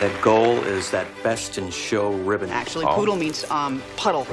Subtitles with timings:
[0.00, 2.50] That goal is that best in show ribbon.
[2.50, 2.94] Actually, Oh.
[2.94, 4.26] poodle means um, puddle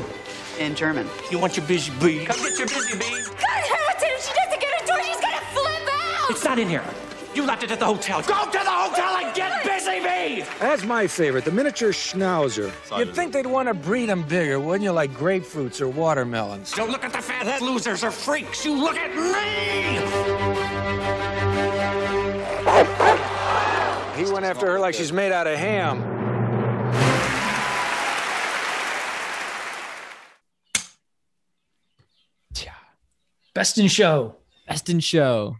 [0.60, 1.08] in German.
[1.32, 2.24] You want your busy bee?
[2.26, 3.10] Come get your busy bee.
[3.10, 6.30] God, Hamilton, if she doesn't get a door, she's gonna flip out!
[6.30, 6.84] It's not in here.
[7.34, 8.22] You left it at the hotel.
[8.22, 10.46] Go to the hotel and get busy bee.
[10.60, 12.72] That's my favorite, the miniature schnauzer.
[12.98, 16.72] You'd think they'd want to breed them bigger, wouldn't you, like grapefruits or watermelons?
[16.74, 18.64] Don't look at the fat losers or freaks.
[18.64, 19.96] You look at me.
[24.16, 26.16] He went after her like she's made out of ham.
[33.56, 34.36] Best in show.
[34.68, 35.56] Best in show.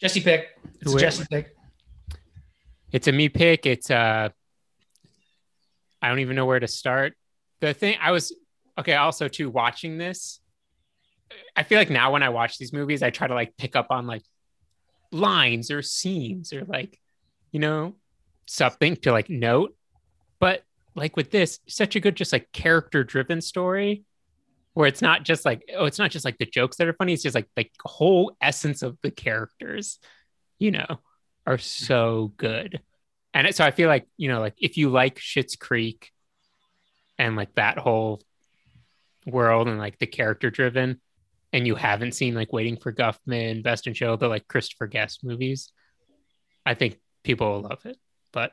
[0.00, 0.46] Jesse pick.
[0.80, 1.56] It's a Who- Jesse pick.
[2.92, 3.66] It's a me pick.
[3.66, 4.28] It's uh
[6.02, 7.14] I don't even know where to start.
[7.60, 8.32] The thing I was
[8.78, 10.40] okay, also too watching this.
[11.54, 13.88] I feel like now when I watch these movies, I try to like pick up
[13.90, 14.22] on like
[15.12, 17.00] lines or scenes or like,
[17.52, 17.94] you know,
[18.46, 19.76] something to like note.
[20.38, 24.04] But like with this, such a good just like character driven story
[24.74, 27.12] where it's not just like, oh, it's not just like the jokes that are funny,
[27.12, 29.98] it's just like the whole essence of the characters,
[30.58, 31.00] you know,
[31.46, 32.80] are so good.
[33.34, 36.10] And so I feel like, you know, like if you like Schitt's Creek
[37.18, 38.20] and like that whole
[39.26, 41.00] world and like the character driven,
[41.52, 45.24] and you haven't seen like Waiting for Guffman, Best in Show, the like Christopher Guest
[45.24, 45.72] movies,
[46.64, 47.96] I think people will love it.
[48.32, 48.52] But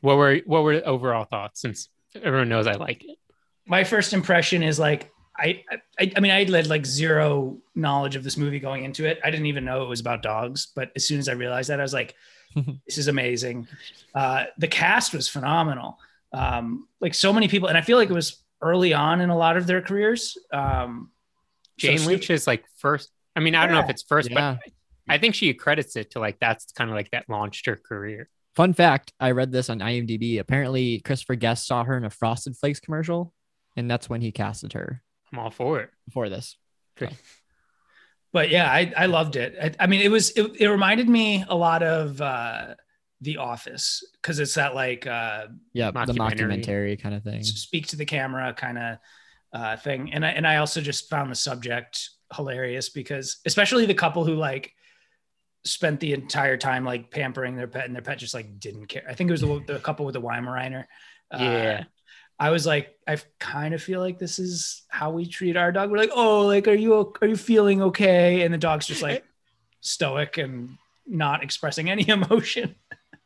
[0.00, 3.18] what were what were overall thoughts since everyone knows I like it?
[3.66, 5.64] My first impression is like I,
[5.98, 9.18] I I mean I had like zero knowledge of this movie going into it.
[9.24, 11.80] I didn't even know it was about dogs, but as soon as I realized that,
[11.80, 12.14] I was like,
[12.86, 13.66] this is amazing.
[14.14, 15.98] Uh, the cast was phenomenal.
[16.32, 19.36] Um, like so many people, and I feel like it was early on in a
[19.36, 20.36] lot of their careers.
[20.52, 21.10] Um,
[21.78, 23.10] Jane Snoop- Leach is like first.
[23.36, 24.58] I mean, I don't know if it's first, Yeah.
[24.62, 24.72] but
[25.08, 28.28] I think she credits it to like that's kind of like that launched her career.
[28.56, 30.38] Fun fact: I read this on IMDb.
[30.38, 33.32] Apparently, Christopher Guest saw her in a Frosted Flakes commercial,
[33.76, 35.90] and that's when he casted her I'm all for it.
[36.12, 36.56] for this.
[38.32, 39.56] but yeah, I, I loved it.
[39.60, 42.74] I, I mean, it was it, it reminded me a lot of uh,
[43.20, 46.64] The Office because it's that like uh, Yeah, the Mockumentary.
[46.64, 47.42] mockumentary kind of thing.
[47.42, 48.98] speak to the camera kind of
[49.54, 50.12] uh, thing.
[50.12, 54.34] And I and I also just found the subject hilarious because especially the couple who
[54.34, 54.72] like
[55.64, 59.04] spent the entire time like pampering their pet and their pet just like didn't care.
[59.08, 60.84] I think it was the, the couple with the Weimaraner.
[61.30, 61.84] Uh, Yeah.
[62.36, 65.90] I was like, I kind of feel like this is how we treat our dog.
[65.90, 68.42] We're like, oh, like, are you are you feeling okay?
[68.42, 69.24] And the dog's just like
[69.80, 70.76] stoic and
[71.06, 72.74] not expressing any emotion.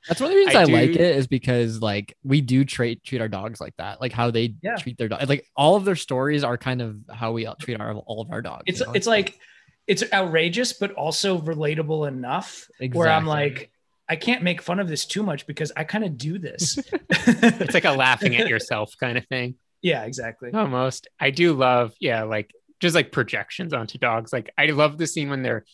[0.06, 3.03] That's one of the reasons I I, like it is because like we do treat
[3.04, 4.76] treat our dogs like that, like how they Yeah.
[4.76, 5.28] treat their dog.
[5.28, 8.41] Like all of their stories are kind of how we treat our all of our
[8.42, 8.64] dogs.
[8.66, 8.92] It's you know?
[8.92, 9.38] it's like
[9.86, 13.70] it's outrageous, but also relatable enough where I'm like,
[14.09, 16.78] I can't make fun of this too much because I kind of do this.
[17.10, 19.56] It's like a laughing at yourself kind of thing.
[19.82, 20.50] yeah, exactly.
[20.53, 21.09] Almost.
[21.20, 24.32] I do love, yeah, like just like projections onto dogs.
[24.32, 25.65] Like I love the scene when they're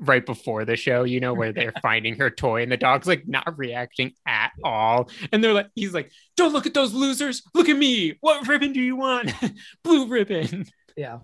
[0.00, 3.28] right before the show, you know, where they're finding her toy and the dog's like
[3.28, 5.10] not reacting at all.
[5.30, 7.42] And they're like, he's like, don't look at those losers.
[7.54, 8.16] Look at me.
[8.20, 9.32] What ribbon do you want?
[9.84, 10.66] Blue ribbon.
[10.96, 11.18] Yeah.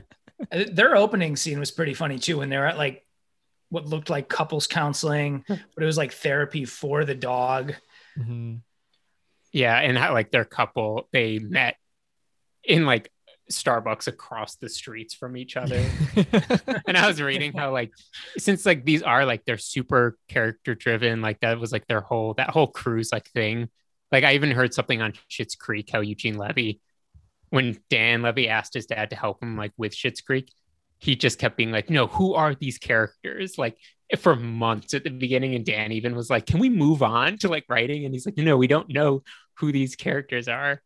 [0.50, 3.06] Their opening scene was pretty funny too when they're at like
[3.68, 7.74] what looked like couples counseling, but it was like therapy for the dog.
[8.18, 8.60] Mhm.
[9.52, 9.78] Yeah.
[9.78, 11.76] And how like their couple, they met
[12.62, 13.10] in like
[13.50, 15.82] Starbucks across the streets from each other.
[16.86, 17.92] and I was reading how like
[18.38, 22.34] since like these are like they're super character driven, like that was like their whole
[22.34, 23.68] that whole cruise like thing.
[24.12, 26.80] Like I even heard something on Schitt's Creek how Eugene Levy,
[27.50, 30.50] when Dan Levy asked his dad to help him like with Schitt's Creek,
[30.98, 33.76] he just kept being like, "No, who are these characters?" Like
[34.18, 37.48] for months at the beginning, and Dan even was like, "Can we move on to
[37.48, 39.22] like writing?" And he's like, "No, we don't know
[39.54, 40.80] who these characters are."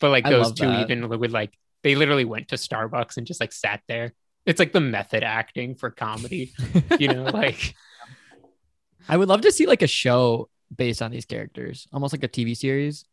[0.00, 0.82] But like I those two that.
[0.82, 4.12] even would like they literally went to Starbucks and just like sat there.
[4.46, 6.52] It's like the method acting for comedy,
[6.98, 7.74] you know, like
[9.08, 12.28] I would love to see like a show based on these characters, almost like a
[12.28, 13.04] TV series.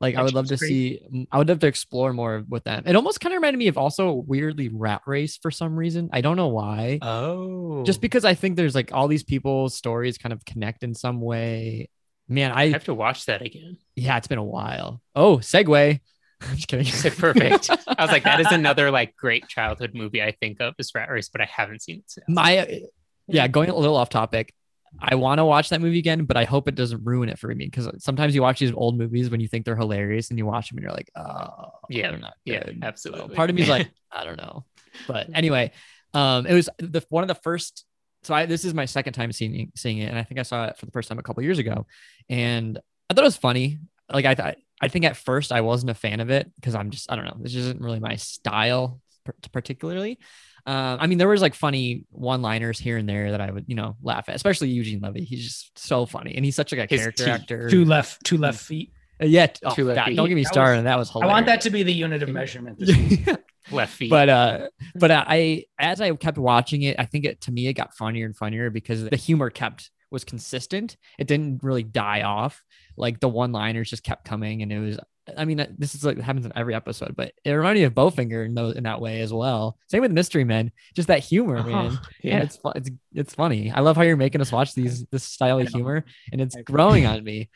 [0.00, 1.00] Like I would love to Schitt's see.
[1.14, 2.82] Mm, I would love to explore more with them.
[2.86, 6.10] It almost kind of reminded me of also weirdly Rat Race for some reason.
[6.12, 6.98] I don't know why.
[7.02, 10.94] oh, Just because I think there's like all these people's stories kind of connect in
[10.94, 11.88] some way.
[12.28, 13.76] Man, I I have to watch that again.
[13.94, 15.00] yeah, it's been a while.
[15.14, 16.00] Oh, segue.
[16.50, 16.86] I'm just kidding.
[17.12, 17.70] Perfect.
[17.70, 21.10] I was like, that is another like great childhood movie I think of is Rat
[21.10, 22.26] Race, but I haven't seen it since.
[22.28, 22.82] My
[23.28, 24.54] yeah, going a little off topic.
[25.00, 27.48] I want to watch that movie again, but I hope it doesn't ruin it for
[27.48, 30.44] me because sometimes you watch these old movies when you think they're hilarious and you
[30.44, 33.28] watch them and you're like, oh, Yeah, they're not yeah, absolutely.
[33.28, 34.66] So part of me is like, I don't know,
[35.08, 35.72] but anyway,
[36.12, 37.86] um, it was the one of the first
[38.22, 40.66] so I this is my second time seeing seeing it, and I think I saw
[40.66, 41.86] it for the first time a couple years ago,
[42.28, 42.78] and
[43.10, 43.78] I thought it was funny.
[44.12, 46.90] Like I thought, I think at first I wasn't a fan of it because I'm
[46.90, 50.18] just I don't know, this isn't really my style par- particularly.
[50.66, 53.74] Um, I mean, there was like funny one-liners here and there that I would, you
[53.74, 55.24] know, laugh at, especially Eugene Levy.
[55.24, 57.34] He's just so funny, and he's such like a His character teeth.
[57.34, 57.68] actor.
[57.70, 58.92] Two left, two left feet.
[59.20, 60.16] Uh, yeah, oh, Two God, feet.
[60.16, 60.76] don't get me That started.
[60.78, 61.30] was- that was hilarious.
[61.30, 62.78] I want that to be the unit of measurement.
[62.78, 63.36] This.
[63.70, 64.10] Left feet.
[64.10, 67.74] but uh but i as i kept watching it i think it to me it
[67.74, 72.62] got funnier and funnier because the humor kept was consistent it didn't really die off.
[72.96, 74.98] Like the one liners just kept coming and it was
[75.38, 78.44] i mean this is like happens in every episode but it reminded me of bowfinger
[78.44, 79.78] in, those, in that way as well.
[79.88, 81.96] Same with mystery men just that humor man Uh-huh.
[82.22, 82.42] yeah yeah.
[82.42, 83.70] it's it's it's funny.
[83.70, 87.06] I love how you're making us watch these this style of humor and it's growing
[87.06, 87.48] on me.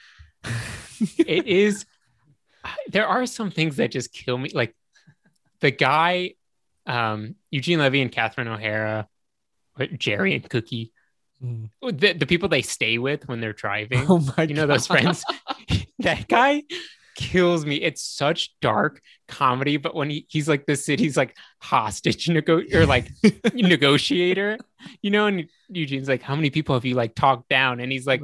[1.19, 1.85] It is
[2.91, 4.75] there are some things that just kill me like
[5.61, 6.35] the guy
[6.87, 9.09] um eugene levy and catherine o'hara
[9.99, 10.93] jerry and cookie
[11.45, 11.69] Mm.
[11.83, 15.23] the, the people they stay with when they're driving oh my you know those friends
[15.99, 16.63] that guy
[17.15, 22.29] kills me it's such dark comedy but when he, he's like the city's like hostage
[22.29, 23.11] nego- or like
[23.55, 24.57] negotiator
[25.03, 28.07] you know and eugene's like how many people have you like talked down and he's
[28.07, 28.23] like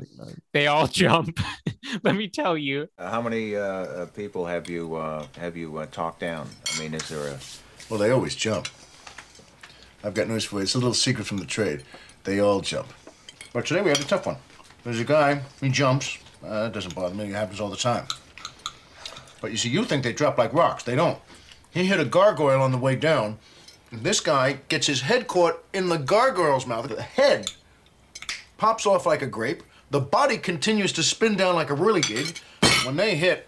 [0.53, 1.38] they all jump
[2.03, 5.76] let me tell you Uh, How many uh, uh, people have you uh, have you
[5.76, 6.49] uh, talked down?
[6.75, 7.38] I mean, is there a
[7.91, 8.69] Well, they always jump.
[10.05, 10.62] I've got news for you.
[10.62, 11.82] It's a little secret from the trade.
[12.25, 12.88] They all jump.
[13.52, 14.37] But today we had a tough one.
[14.84, 16.19] There's a guy, he jumps.
[16.44, 18.06] Uh, it doesn't bother me, it happens all the time.
[19.40, 20.84] But you see, you think they drop like rocks.
[20.84, 21.19] They don't.
[21.70, 23.38] He hit a gargoyle on the way down.
[23.90, 26.88] And this guy gets his head caught in the gargoyle's mouth.
[26.88, 27.50] The head
[28.56, 29.62] pops off like a grape.
[29.90, 32.40] The body continues to spin down like a whirligig.
[32.87, 33.46] When they hit,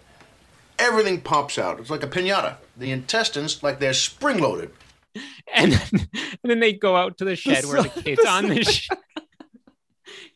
[0.77, 1.79] everything pops out.
[1.79, 2.57] It's like a pinata.
[2.77, 4.71] The intestines, like they're spring loaded.
[5.53, 8.63] and then, and then they go out to the shed where the kid's on the
[8.63, 8.89] sh-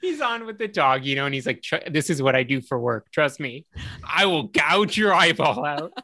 [0.01, 2.61] he's on with the dog you know and he's like this is what i do
[2.61, 3.65] for work trust me
[4.03, 5.93] i will gouge your eyeball out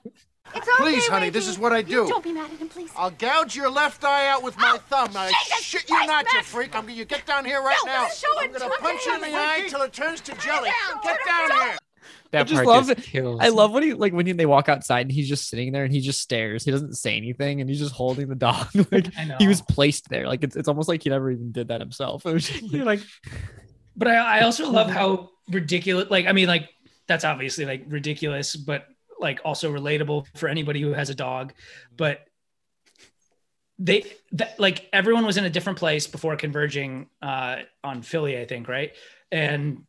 [0.55, 2.07] It's okay, Please, honey, this is what I do.
[2.07, 2.89] Don't be mad at him, please.
[2.95, 5.11] I'll gouge your left eye out with my oh, thumb.
[5.15, 6.75] I Jesus shit you Christ, not, you freak.
[6.75, 8.07] I'm gonna you get down here right No, now.
[8.07, 10.69] show I'm gonna punch you in the eye till it turns to jelly.
[10.69, 11.77] down, Get down here.
[12.31, 13.03] that just part love just it.
[13.03, 15.83] kills I love when he like when they walk outside and he's just sitting there
[15.83, 16.63] and he just stares.
[16.63, 18.67] He doesn't say anything and he's just holding the dog.
[18.91, 19.35] like I know.
[19.39, 20.25] he was placed there.
[20.25, 22.25] Like it's, it's almost like he never even did that himself.
[22.25, 23.01] It was just You're like
[23.95, 26.09] But I, I also love how ridiculous.
[26.09, 26.69] Like, I mean, like
[27.07, 28.85] that's obviously like ridiculous, but
[29.19, 31.53] like also relatable for anybody who has a dog.
[31.95, 32.25] But
[33.79, 38.45] they that, like everyone was in a different place before converging uh, on Philly, I
[38.45, 38.91] think, right?
[39.31, 39.83] And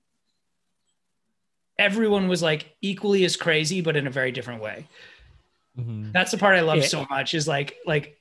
[1.79, 4.87] everyone was like equally as crazy, but in a very different way.
[5.79, 6.13] Mhm.
[6.13, 6.87] That's the part I love Yeah.
[6.87, 7.35] so much.
[7.35, 8.19] Is like like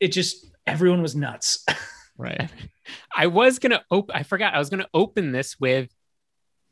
[0.00, 1.64] it just everyone was nuts.
[2.18, 2.50] right.
[3.16, 5.88] i was gonna open i forgot i was gonna open this with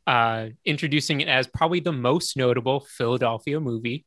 [0.05, 4.05] uh introducing it as probably the most notable philadelphia movie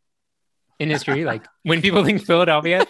[0.78, 2.86] in history like when people think philadelphia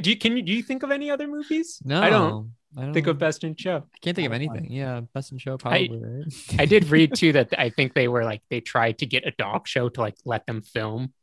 [0.00, 2.82] do you can you do you think of any other movies No, i don't I
[2.82, 4.70] don't think of best in show I can't think of anything.
[4.70, 5.88] Yeah, best in show probably.
[5.90, 6.60] right?
[6.60, 9.30] I did read too that I think they were like they tried to get a
[9.30, 11.14] dog show to like let them film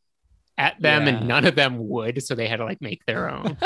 [0.57, 1.17] at them, Yeah.
[1.17, 3.57] and none of them would, so they had to like make their own.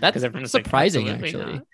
[0.00, 1.54] That's everyone's like, surprising, actually.
[1.56, 1.66] not."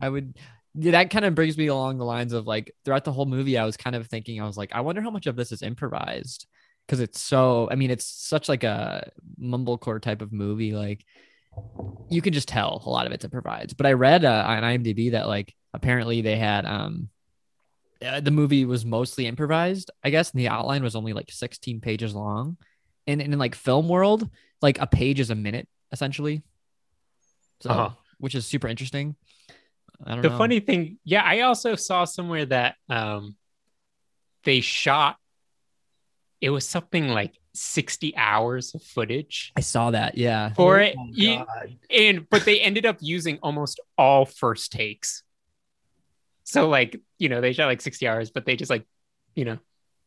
[0.00, 0.36] I would.
[0.74, 3.58] Yeah, that kind of brings me along the lines of like throughout the whole movie,
[3.58, 5.62] I was kind of thinking, I was like, I wonder how much of this is
[5.62, 6.46] improvised
[6.86, 7.68] because it's so.
[7.70, 10.72] I mean, it's such like a mumblecore type of movie.
[10.72, 11.04] Like
[12.10, 13.76] you can just tell a lot of it's improvised.
[13.76, 17.08] But I read uh, on IMDb that like apparently they had um
[18.04, 21.80] uh, the movie was mostly improvised, I guess, and the outline was only like 16
[21.80, 22.56] pages long.
[23.08, 24.28] And, and in like film world,
[24.62, 26.42] like a page is a minute essentially.
[27.60, 27.90] So, Uh-huh.
[28.18, 29.16] which is super interesting.
[30.04, 30.38] I don't The know.
[30.38, 33.36] funny thing, yeah, I also saw somewhere that um
[34.44, 35.16] they shot
[36.40, 40.16] it was something like 60 hours of footage I saw that.
[40.16, 40.52] Yeah.
[40.54, 40.94] for it.
[40.96, 41.78] Oh, You- God.
[41.90, 45.24] and but they ended up using almost all first takes.
[46.44, 48.86] So like, you know, they shot like 60 hours, but they just like,
[49.34, 49.58] you know,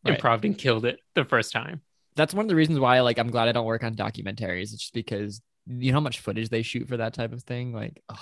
[0.06, 0.16] Right.
[0.16, 1.82] improved and killed it the first time.
[2.16, 4.74] That's one of the reasons why like I'm glad I don't work on documentaries.
[4.74, 7.72] It's just because you know how much footage they shoot for that type of thing.
[7.74, 8.18] Like, oh,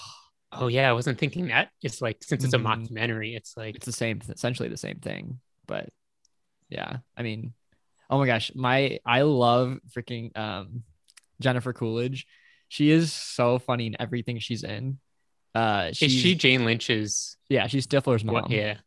[0.52, 1.70] Oh yeah, I wasn't thinking that.
[1.84, 2.90] It's like since it's a Mhm.
[2.90, 5.40] mockumentary, it's like it's the same, essentially the same thing.
[5.68, 5.90] But
[6.70, 7.54] yeah, I mean,
[8.10, 10.84] oh my gosh, my I love freaking um
[11.40, 12.26] Jennifer Coolidge.
[12.68, 15.00] She is so funny in everything she's in.
[15.56, 18.34] Uh, is she Jane Lynch's Yeah, she's Stifler's mom.
[18.36, 18.78] what yeah.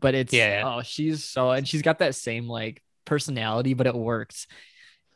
[0.00, 0.62] but it's Yeah.
[0.64, 4.46] oh she's so and she's got that same like personality but it works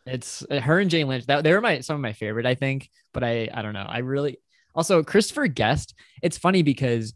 [0.07, 2.89] it's her and jane lynch that they were my some of my favorite i think
[3.13, 4.39] but i i don't know i really
[4.75, 7.15] also christopher guest it's funny because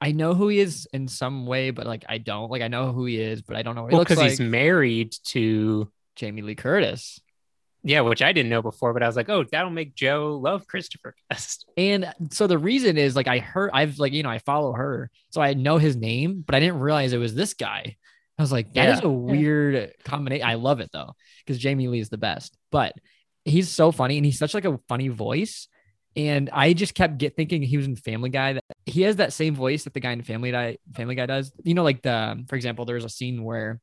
[0.00, 2.50] I know who he is in some way, but like I don't.
[2.50, 3.82] Like I know who he is, but I don't know.
[3.84, 7.20] What he Well, looks because he's married to Jamie Lee Curtis.
[7.84, 10.66] yeah, which I didn't know before, but I was like, oh, that'll make Joe love
[10.66, 11.66] Christopher Guest.
[11.76, 15.08] And so the reason is like I heard I've like you know I follow her,
[15.30, 17.96] so I know his name, but I didn't realize it was this guy.
[18.36, 19.06] I was like, that is Yeah.
[19.06, 20.44] a weird combination.
[20.48, 21.12] I love it though
[21.46, 22.92] because Jamie Lee is the best, but
[23.44, 25.68] he's so funny and he's such like a funny voice.
[26.14, 28.54] And I just kept get thinking he was in Family Guy.
[28.54, 31.52] That he has that same voice that the guy in Family Guy Family Guy does.
[31.64, 33.80] You know, like the for example, there's a scene where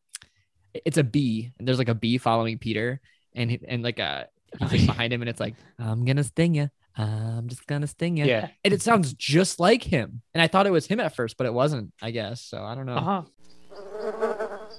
[0.85, 3.01] it's a bee and there's like a bee following Peter
[3.35, 4.27] and he- and like a
[4.59, 6.69] he's like behind him and it's like I'm gonna sting you.
[6.95, 8.25] I'm just gonna sting you.
[8.25, 8.49] Yeah.
[8.63, 10.21] And it sounds just like him.
[10.33, 12.41] And I thought it was him at first, but it wasn't, I guess.
[12.41, 12.95] So I don't know.
[12.95, 13.21] Uh-huh.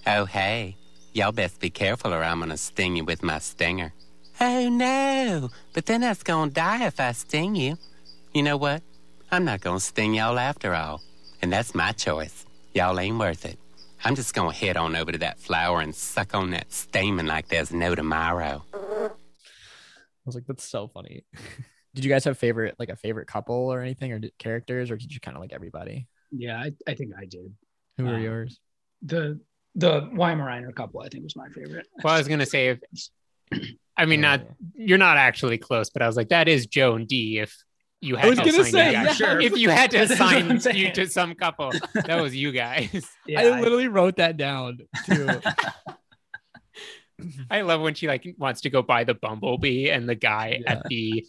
[0.06, 0.76] Oh, hey.
[1.12, 3.92] Y'all best be careful or I'm gonna sting you with my stinger.
[4.40, 5.50] Oh, no.
[5.74, 7.76] But then that's gonna die if I sting you.
[8.32, 8.82] You know what?
[9.30, 11.02] I'm not gonna sting y'all after all.
[11.42, 12.46] And that's my choice.
[12.74, 13.58] Y'all ain't worth it.
[14.04, 17.48] I'm just gonna head on over to that flower and suck on that stamen like
[17.48, 18.64] there's no tomorrow.
[18.74, 19.10] I
[20.24, 21.24] was like, that's so funny.
[21.94, 24.96] did you guys have favorite like a favorite couple or anything or did, characters or
[24.96, 26.06] did you kind of like everybody?
[26.30, 27.52] Yeah, I, I think I did.
[27.98, 28.58] Who were Um, yours?
[29.02, 29.40] The
[29.74, 31.86] the Weimaraner couple, I think, was my favorite.
[32.02, 32.78] Well, I was gonna say, if,
[33.96, 34.42] I mean, not
[34.74, 37.38] you're not actually close, but I was like, that is Joe and D.
[37.38, 37.54] If
[38.00, 39.12] you had I was to gonna assign say, you yeah.
[39.12, 39.40] Sure.
[39.40, 42.52] if you had to That's what I'm assign you to some couple, that was you
[42.52, 43.06] guys.
[43.26, 45.28] Yeah, I I- literally wrote that down too.
[47.50, 50.72] I love when she like wants to go buy the bumblebee, and the guy Yeah.
[50.72, 51.26] at the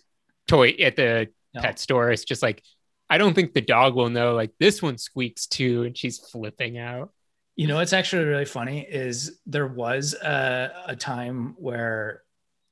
[0.48, 1.62] toy at the No.
[1.62, 2.63] pet store is just like,
[3.10, 4.34] I don't think the dog will know.
[4.34, 7.12] Like this one squeaks too, and she's flipping out.
[7.55, 12.24] You know what's actually really funny is there was a, a time where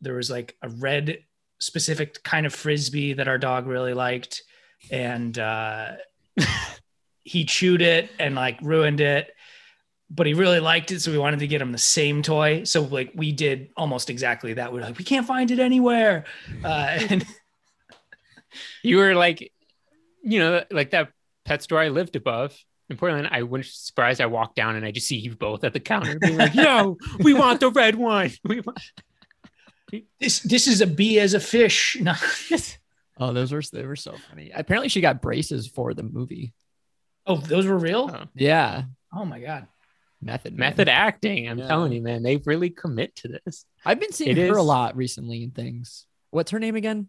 [0.01, 1.19] there was like a red
[1.59, 4.41] specific kind of frisbee that our dog really liked,
[4.89, 5.91] and uh,
[7.23, 9.31] he chewed it and like ruined it.
[10.11, 12.63] But he really liked it, so we wanted to get him the same toy.
[12.63, 14.73] So like we did almost exactly that.
[14.73, 16.25] We are like, we can't find it anywhere,
[16.63, 17.25] uh, and
[18.83, 19.51] You were like,
[20.23, 21.11] you know, like that
[21.45, 22.57] pet store I lived above
[22.89, 23.27] in Portland.
[23.31, 24.21] I wouldn't be surprised.
[24.21, 26.97] I walked down and I just see you both at the counter being like, "No,
[27.19, 28.79] we want the red one." We want-
[30.19, 31.97] this this is a bee as a fish.
[32.01, 32.13] No.
[33.19, 34.51] oh, those were they were so funny.
[34.53, 36.53] Apparently she got braces for the movie.
[37.25, 38.09] Oh, those were real.
[38.13, 38.25] Oh.
[38.35, 38.83] Yeah.
[39.13, 39.67] Oh my god.
[40.21, 40.53] Method.
[40.53, 40.69] man.
[40.71, 41.49] Method acting.
[41.49, 41.67] I'm Yeah.
[41.67, 43.65] telling you, man, they really commit to this.
[43.85, 46.05] I've been seeing It her a lot recently in things.
[46.31, 47.07] What's her name again?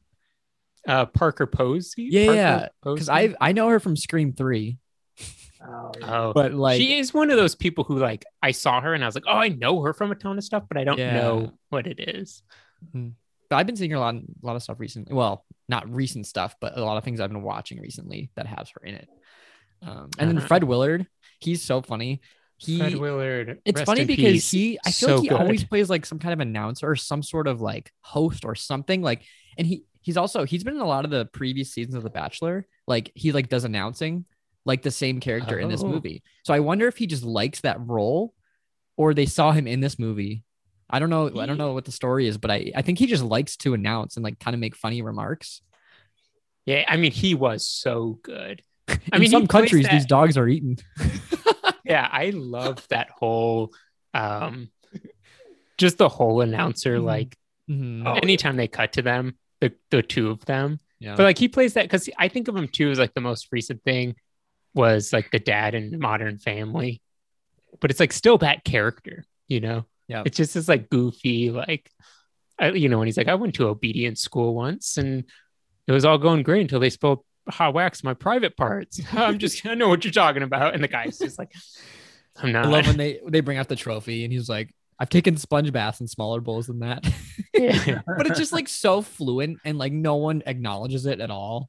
[0.87, 2.05] Uh, Parker Posey.
[2.11, 2.69] Yeah, Parker yeah.
[2.83, 4.79] Because I I know her from Scream Three,
[5.63, 8.95] Oh, Oh, but like she is one of those people who like I saw her
[8.95, 10.85] and I was like, oh, I know her from a ton of stuff, but I
[10.85, 11.15] don't Yeah.
[11.15, 12.43] know what it is.
[12.93, 15.15] But I've been seeing her a lot, a lot of stuff recently.
[15.15, 18.71] Well, not recent stuff, but a lot of things I've been watching recently that has
[18.71, 19.09] her in it.
[19.83, 20.47] Um, and then Uh-huh.
[20.47, 21.07] Fred Willard,
[21.41, 22.21] he's so funny.
[22.59, 23.59] He, Fred Willard.
[23.65, 24.51] it's funny because peace.
[24.51, 25.41] he, I feel So like he good.
[25.41, 29.03] always plays like some kind of announcer or some sort of like host or something.
[29.03, 29.23] Like,
[29.59, 32.11] and he, he's also he's been in a lot of the previous seasons of The
[32.11, 32.67] Bachelor.
[32.87, 34.27] Like he like does announcing,
[34.65, 35.89] like the same character in this Oh.
[35.89, 36.23] movie.
[36.45, 38.35] So I wonder if he just likes that role,
[38.97, 40.45] or they saw him in this movie.
[40.89, 41.27] I don't know.
[41.41, 43.75] I don't know what the story is, but I, I think he just likes to
[43.75, 45.63] announce and like kind of make funny remarks.
[46.67, 48.63] Yeah, I mean, he was so good.
[48.89, 50.77] I in mean, some countries, that- these dogs are eaten.
[51.85, 53.73] yeah, I love that whole,
[54.15, 54.71] um,
[55.79, 56.99] just the whole announcer.
[56.99, 57.05] Mhm.
[57.05, 57.37] Like,
[57.69, 58.03] Mhm.
[58.05, 61.15] Oh, anytime they cut to them, the the two of them, Yeah.
[61.15, 63.47] but like he plays that because I think of him too as like the most
[63.53, 64.17] recent thing
[64.75, 67.03] was like the dad in Modern Family,
[67.81, 69.85] but it's like still that character, you know.
[70.09, 70.23] Yeah.
[70.27, 71.91] It's just this like goofy, like,
[72.59, 75.25] I, you know, when he's like, I went to obedience school once and
[75.87, 79.01] it was all going great until they spilled hot wax my private parts.
[79.13, 80.75] I'm just, I know what you're talking about.
[80.75, 81.53] And the guy's just like,
[82.37, 82.67] I'm not.
[82.67, 85.73] I love when they they bring out the trophy and he's like, I've taken sponge
[85.73, 87.07] baths in smaller bowls than that.
[87.53, 88.01] Yeah.
[88.07, 91.69] but it's just like so fluent and like no one acknowledges it at all.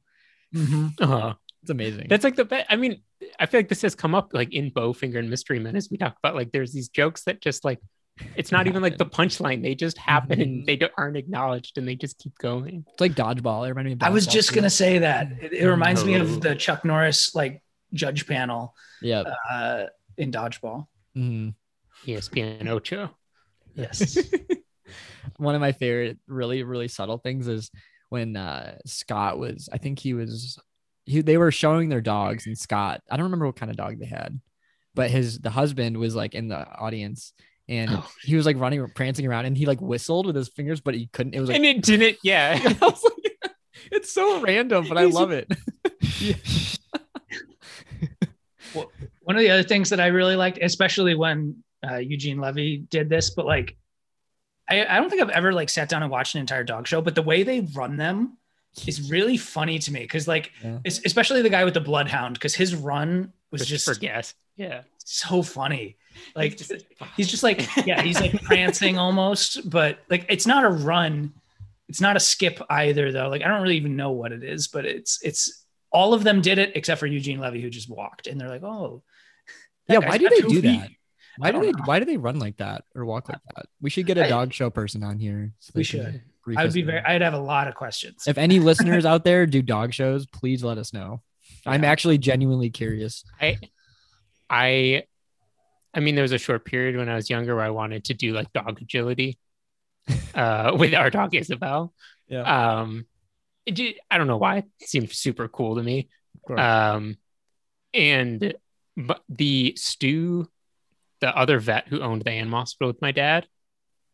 [0.56, 1.34] Uh-huh.
[1.62, 2.06] It's amazing.
[2.08, 2.66] That's like the best.
[2.68, 3.02] I mean,
[3.38, 5.96] I feel like this has come up like in Bowfinger and Mystery Men as we
[5.96, 7.78] talk about like there's these jokes that just like
[8.36, 11.86] it's not even like the punchline; they just happen and they don't, aren't acknowledged and
[11.86, 12.84] they just keep going.
[12.90, 13.64] It's like dodgeball.
[13.64, 14.56] It reminded me of I was just too.
[14.56, 15.28] gonna say that.
[15.40, 17.62] It, it reminds me of the Chuck Norris like
[17.94, 19.22] judge panel Yeah.
[19.50, 20.86] uh, in dodgeball.
[21.16, 21.54] Mhm.
[22.06, 23.10] ESPN Ocho.
[23.76, 24.18] Yes.
[25.36, 27.70] One of my favorite, really, really subtle things is
[28.08, 29.68] when uh, Scott was.
[29.72, 30.58] I think he was.
[31.04, 33.00] He, they were showing their dogs, and Scott.
[33.10, 34.40] I don't remember what kind of dog they had,
[34.94, 37.32] but his the husband was like in the audience,
[37.68, 38.08] and Oh.
[38.22, 41.08] he was like running, prancing around, and he like whistled with his fingers, but he
[41.12, 41.34] couldn't.
[41.34, 42.18] It was like and it didn't.
[42.24, 42.58] Yeah.
[42.80, 42.94] Like,
[43.90, 45.48] it's so random, but I He's- love it.
[49.24, 53.08] One of the other things that I really liked, especially when uh, Eugene Levy did
[53.08, 53.76] this, but like,
[54.68, 57.00] I, I don't think I've ever like sat down and watched an entire dog show,
[57.00, 58.36] but the way they run them
[58.86, 60.78] is really funny to me because like, Yeah.
[60.84, 64.32] especially the guy with the bloodhound, because his run was just forget.
[64.56, 64.82] Yeah.
[64.98, 65.96] so funny.
[66.36, 66.60] Like
[67.16, 71.32] he's just like yeah, he's like prancing almost, but like it's not a run.
[71.88, 73.28] It's not a skip either though.
[73.28, 76.40] Like I don't really even know what it is, but it's it's all of them
[76.40, 79.02] did it except for Eugene Levy who just walked and they're like, "Oh."
[79.88, 80.90] Yeah, why do they do feet." that?
[81.38, 81.82] Why do they know.
[81.86, 83.66] why do they run like that or walk like that?
[83.80, 85.52] We should get a dog show person on here.
[85.60, 86.22] so We they can should.
[86.44, 88.24] Brief I would be very I'd have a lot of questions.
[88.26, 91.22] If any listeners out there do dog shows, please let us know.
[91.66, 93.24] I'm actually genuinely curious.
[93.40, 93.58] I,
[94.50, 95.04] I,
[95.94, 98.14] I mean, there was a short period when I was younger where I wanted to
[98.14, 99.38] do like dog agility,
[100.34, 101.92] uh, with our dog Isabel.
[102.28, 102.80] Yeah.
[102.80, 103.06] Um,
[103.66, 106.08] it did, I don't know why it seemed super cool to me.
[106.56, 107.16] Um,
[107.94, 108.54] and
[108.96, 110.48] but the Stu,
[111.20, 113.46] the other vet who owned the animal hospital with my dad,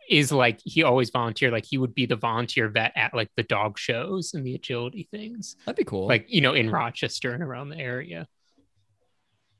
[0.08, 1.52] is like he always volunteered.
[1.52, 5.08] Like he would be the volunteer vet at like the dog shows and the agility
[5.10, 5.56] things.
[5.64, 6.06] That'd be cool.
[6.06, 8.26] Like you know, in Rochester and around the area.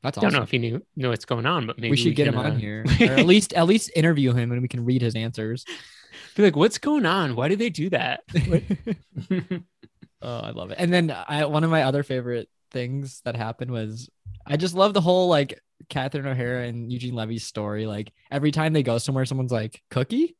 [0.02, 2.14] That's I don't know if he knew know what's going on, but maybe we should
[2.14, 4.68] get can, him on uh, here, or at least at least interview him, and we
[4.68, 5.64] can read his answers.
[6.36, 7.34] be like, "What's going on?
[7.34, 8.22] Why do they do that?"
[10.20, 10.78] Oh, I love it.
[10.80, 14.08] And then I one of my other favorite things that happened was
[14.46, 17.86] I just love the whole like Catherine O'Hara and Eugene Levy's story.
[17.86, 20.36] Like every time they go somewhere, someone's like, cookie,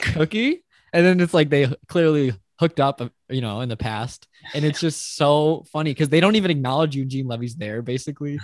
[0.00, 0.64] cookie.
[0.92, 4.28] And then it's like they clearly hooked up, you know, in the past.
[4.54, 8.38] And it's just so funny because they don't even acknowledge Eugene Levy's there, basically.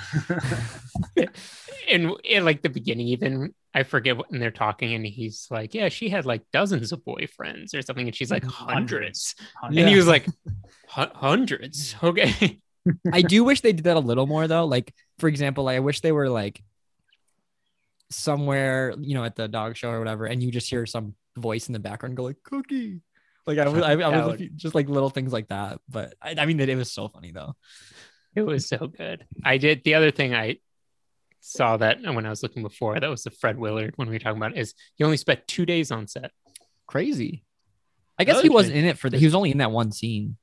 [1.89, 5.89] and in like the beginning, even I forget when they're talking, and he's like, "Yeah,
[5.91, 9.37] she had like dozens of boyfriends or something," and she's like, hundreds.
[9.63, 11.95] And he was like, "Hu- hundreds.
[12.03, 12.61] Okay.
[13.13, 14.65] I do wish they did that a little more though.
[14.65, 16.63] Like, for example, I wish they were like
[18.11, 21.69] somewhere, you know, at the dog show or whatever, and you just hear some voice
[21.69, 23.01] in the background go like cookie.
[23.47, 25.81] Like I was, I, I That was few- just like little things like that.
[25.89, 27.55] But I, I mean, it, it was so funny though.
[28.35, 29.27] It was so good.
[29.45, 30.59] I did the other thing I
[31.41, 34.19] saw that when I was looking before, that was the Fred Willard when we were
[34.21, 36.31] talking about it, is he only spent two days on set.
[36.87, 37.45] Crazy.
[38.19, 39.17] I guess he wasn't in it for the.
[39.19, 40.37] He was only in that one scene,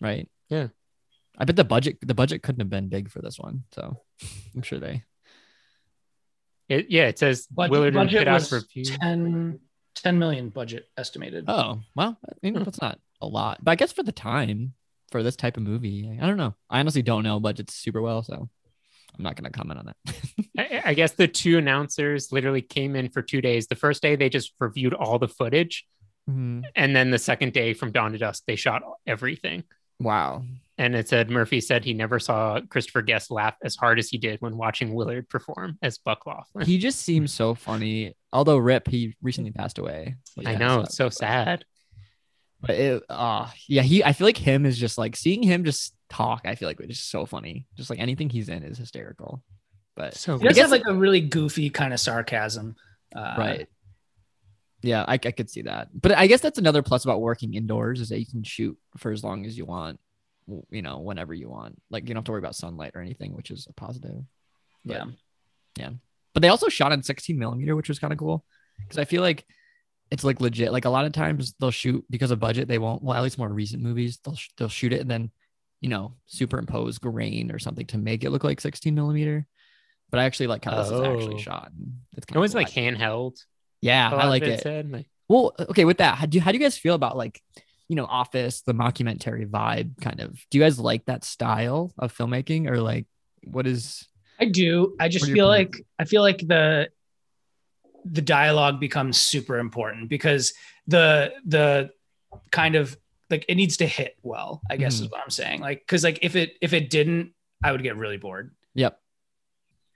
[0.00, 0.28] right?
[0.48, 0.68] Yeah.
[1.38, 4.02] I bet the budget the budget couldn't have been big for this one, so
[4.54, 5.04] I'm sure they.
[6.68, 8.84] It, yeah, it says Budget, Willard and budget put out was for review.
[8.84, 9.58] 10,
[9.94, 11.44] 10 million budget estimated.
[11.48, 14.74] Oh well, I mean that's not a lot, but I guess for the time
[15.10, 16.54] for this type of movie, I don't know.
[16.68, 18.34] I honestly don't know budgets super well, so
[19.16, 20.14] I'm not gonna comment on that.
[20.58, 23.66] I, I guess the two announcers literally came in for two days.
[23.68, 25.86] The first day they just reviewed all the footage,
[26.28, 26.64] Mhm.
[26.76, 29.64] and then the second day from dawn to dusk they shot everything.
[29.98, 30.44] Wow.
[30.78, 34.16] And it said Murphy said he never saw Christopher Guest laugh as hard as he
[34.16, 36.66] did when watching Willard perform as Buck Laughlin.
[36.66, 38.14] He just seems so funny.
[38.32, 40.14] Although Rip, he recently passed away.
[40.36, 41.64] But I yeah, know so- it's so sad.
[42.60, 44.02] But it, uh, yeah, he.
[44.02, 46.42] I feel like him is just like seeing him just talk.
[46.44, 47.66] I feel like it's just so funny.
[47.76, 49.44] Just like anything he's in is hysterical.
[49.94, 52.74] But So He does have like a really goofy kind of sarcasm.
[53.14, 53.66] Uh, right.
[54.82, 55.88] Yeah, I, I could see that.
[55.92, 59.10] But I guess that's another plus about working indoors is that you can shoot for
[59.12, 59.98] as long as you want, w-
[60.70, 61.80] you know, whenever you want.
[61.90, 64.22] Like you don't have to worry about sunlight or anything, which is a positive.
[64.84, 65.04] But, Yeah.
[65.78, 65.90] Yeah.
[66.34, 68.44] But they also shot in 16 millimeter, which was kind of cool.
[68.78, 69.44] Because I feel like
[70.10, 70.72] it's like legit.
[70.72, 73.02] Like a lot of times they'll shoot because of budget, they won't.
[73.02, 75.30] Well, at least more recent movies, they'll sh- they'll shoot it and then,
[75.80, 79.46] you know, superimpose grain or something to make it look like 16 millimeter.
[80.10, 81.14] But I actually like how this is Oh.
[81.14, 81.70] actually shot.
[81.76, 82.62] and It's kinda was cool.
[82.62, 83.36] like handheld.
[83.80, 84.60] Yeah, I of like it.
[84.60, 84.90] said.
[84.90, 87.42] Like, Well, okay, with that, how do, how do you guys feel about like,
[87.88, 90.32] you know, Office, the mockumentary vibe kind of?
[90.50, 93.06] Do you guys like that style of filmmaking or like
[93.44, 94.06] what is
[94.40, 94.94] I do.
[95.00, 96.90] I just What are your feel like I feel like the
[98.04, 100.52] the dialogue becomes super important because
[100.86, 101.90] the the
[102.50, 102.96] kind of
[103.30, 105.02] like it needs to hit well, I guess Mhm.
[105.04, 105.60] is what I'm saying.
[105.60, 108.54] Like cuz like if it if it didn't, I would get really bored.
[108.74, 108.98] Yep.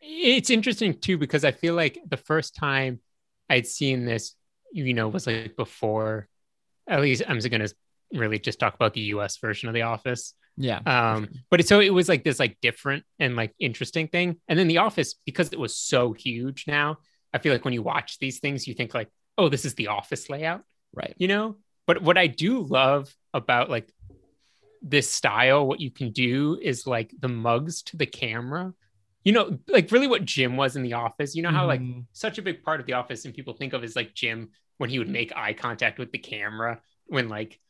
[0.05, 2.99] it's interesting too because I feel like the first time
[3.49, 4.35] I'd seen this,
[4.73, 6.29] you know, was like before.
[6.89, 7.75] At least I'm going to
[8.13, 9.37] really just talk about the U.S.
[9.39, 10.35] version of The Office.
[10.57, 10.81] Yeah.
[10.85, 14.41] Um, but it, so it was like this like different and like interesting thing.
[14.49, 16.99] And then The Office because it was so huge now.
[17.33, 19.89] I feel like when you watch these things, you think like, oh, this is the
[19.89, 21.15] Office layout, right?
[21.17, 21.57] You know.
[21.87, 23.93] But what I do love about like
[24.83, 28.75] this style, what you can do is like the mugs to the camera.
[29.25, 31.35] You know, like really what Jim was in the office.
[31.37, 32.07] You know how like Mhm.
[32.13, 34.91] such a big part of the office and people think of as like Jim when
[34.91, 37.61] he would make eye contact with the camera when like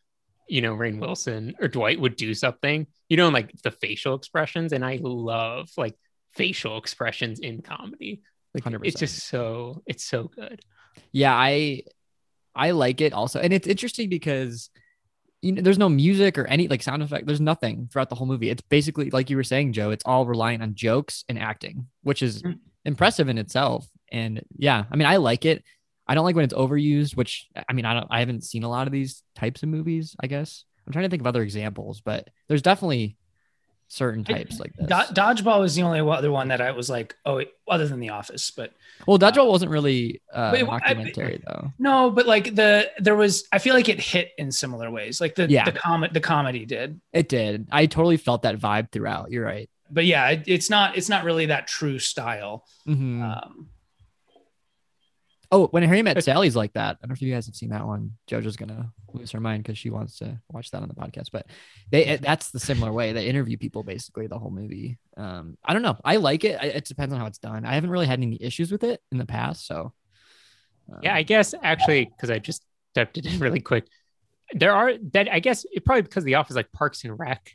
[0.48, 2.86] you know Rainn Wilson or Dwight would do something.
[3.08, 5.96] You know, and, like the facial expressions, and I love like
[6.34, 8.22] facial expressions in comedy.
[8.54, 8.86] Like 100%.
[8.86, 10.62] it's just so it's so good.
[11.12, 11.82] Yeah, I
[12.54, 13.40] I like it also.
[13.40, 14.70] And it's interesting because
[15.42, 17.26] you know there's no music or any like sound effect.
[17.26, 18.48] There's nothing throughout the whole movie.
[18.48, 22.22] It's basically like you were saying, Joe, it's all reliant on jokes and acting, which
[22.22, 22.58] is Mm.
[22.84, 23.86] impressive in itself.
[24.10, 25.62] And yeah, I mean, I like it.
[26.06, 28.68] I don't like when it's overused, which I mean, I don't I haven't seen a
[28.70, 30.64] lot of these types of movies, I guess.
[30.86, 33.16] I'm trying to think of other examples, but there's definitely
[33.92, 34.86] certain types like this.
[34.86, 38.08] Do- Dodgeball was the only other one that I was like, oh, other than The
[38.08, 38.72] Office, but
[39.06, 41.70] well, Dodgeball wasn't really uh, Wait, a I- documentary though.
[41.78, 45.34] no, but like the there was, I feel like it hit in similar ways, like
[45.34, 45.64] the Yeah.
[45.64, 47.68] the comet the comedy did, It did.
[47.70, 49.30] I totally felt that vibe throughout.
[49.30, 49.68] You're right.
[49.90, 52.64] but yeah, it, it's not it's not really that true style.
[52.88, 53.22] Mhm.
[53.22, 53.68] Um,
[55.52, 56.96] Oh, when Harry met Sally's like that.
[56.96, 58.12] I don't know if you guys have seen that one.
[58.26, 61.28] JoJo's gonna lose her mind because she wants to watch that on the podcast.
[61.30, 61.46] But
[61.90, 64.98] they it, that's the similar way they interview people basically the whole movie.
[65.18, 65.98] Um, I don't know.
[66.04, 66.58] I like it.
[66.60, 67.66] I, it depends on how it's done.
[67.66, 69.66] I haven't really had any issues with it in the past.
[69.66, 69.92] So
[71.02, 73.86] Yeah, I guess actually because I just stepped it in really quick.
[74.54, 77.54] There are that I guess it probably because the office like Parks and Rec,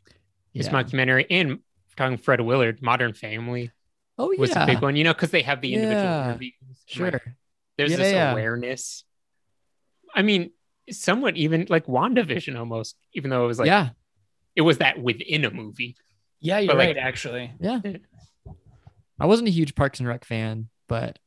[0.53, 0.71] this Yeah.
[0.71, 1.59] documentary, and
[1.95, 3.71] talking Fred Willard, Modern Family
[4.19, 4.95] oh yeah, was a big one.
[4.95, 6.53] You know, because they have the individual Yeah, interviews.
[6.85, 7.11] sure.
[7.11, 7.21] Like,
[7.77, 8.31] there's Yeah, this yeah.
[8.31, 9.03] awareness.
[10.15, 10.51] I mean,
[10.89, 13.89] somewhat even like WandaVision almost, even though it was like yeah,
[14.55, 15.95] it was that within a movie.
[16.39, 17.51] yeah, you're But, like- right, actually.
[17.59, 17.79] yeah.
[19.19, 21.17] I wasn't a huge Parks and Rec fan, but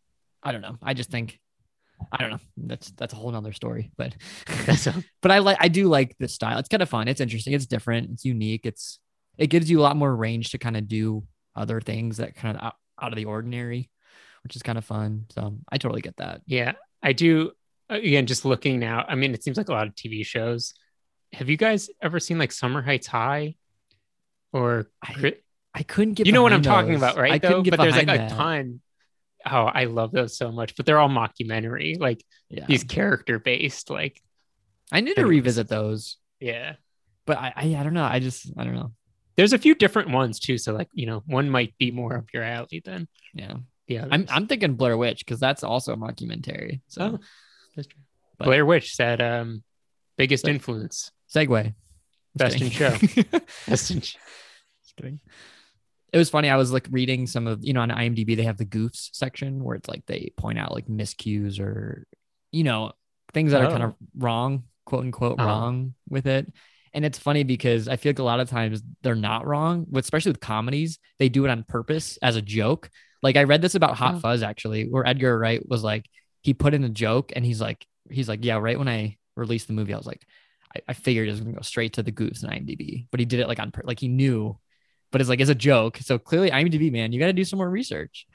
[0.42, 0.76] I don't know.
[0.82, 1.38] I just think
[2.12, 2.38] I don't know.
[2.56, 3.90] That's that's a whole nother story.
[3.96, 4.14] But
[4.64, 4.86] That's
[5.22, 6.58] but I like I do like this style.
[6.58, 7.08] It's kind of fun.
[7.08, 7.52] It's interesting.
[7.52, 8.10] It's different.
[8.12, 8.64] It's unique.
[8.64, 8.98] It's
[9.38, 11.24] it gives you a lot more range to kind of do
[11.56, 13.90] other things that kind of out, out of the ordinary,
[14.42, 15.26] which is kind of fun.
[15.30, 16.40] So I totally get that.
[16.46, 16.72] Yeah,
[17.02, 17.52] I do.
[17.90, 20.74] Uh, again, just looking now, I mean, it seems like a lot of TV shows.
[21.32, 23.54] Have you guys ever seen like Summer Heights High?
[24.52, 25.34] Or I-
[25.72, 27.32] I couldn't get you know what I'm behind talking about, right?
[27.32, 27.48] I though?
[27.48, 28.80] couldn't get but there's like behind a ton.
[29.46, 32.66] Oh, I love those so much, but they're all mockumentary, like Yeah.
[32.66, 33.88] these character based.
[33.88, 34.20] Like,
[34.92, 36.74] I need to revisit those, yeah,
[37.24, 38.02] but I, I I don't know.
[38.04, 38.92] I just I don't know.
[39.36, 40.58] there's a few different ones too.
[40.58, 43.54] So, like, you know, one might be more up your alley than Yeah.
[43.90, 44.08] The other.
[44.12, 46.80] I'm I'm thinking Blair Witch because that's also a mockumentary.
[46.88, 47.18] So Oh,
[47.76, 48.00] that's true.
[48.38, 49.62] But- Blair Witch said, um,
[50.16, 51.74] biggest But- influence, segue.
[52.34, 52.96] best in show,
[53.68, 54.18] best in show.
[54.82, 55.20] Just kidding.
[56.12, 56.48] It was funny.
[56.50, 59.62] I was like reading some of, you know, on IMDb, they have the goofs section
[59.62, 62.04] where it's like they point out like miscues or,
[62.50, 62.92] you know,
[63.32, 63.86] things that are kind Oh.
[63.88, 65.46] of wrong, quote unquote, Uh-huh.
[65.48, 66.52] wrong with it.
[66.92, 70.02] And it's funny because I feel like a lot of times they're not wrong, but
[70.02, 72.90] especially with comedies, they do it on purpose as a joke.
[73.22, 74.18] Like I read this about Hot Oh.
[74.20, 76.06] Fuzz actually, where Edgar Wright was like,
[76.42, 79.66] he put in a joke and he's like, he's like, yeah, right when I released
[79.66, 80.22] the movie, I was like,
[80.74, 83.26] I, I figured it was gonna go straight to the goofs in IMDb, but he
[83.26, 84.58] did it like on pur- like he knew,
[85.12, 85.98] but it's like it's a joke.
[85.98, 88.26] So clearly, IMDb man, you got to do some more research.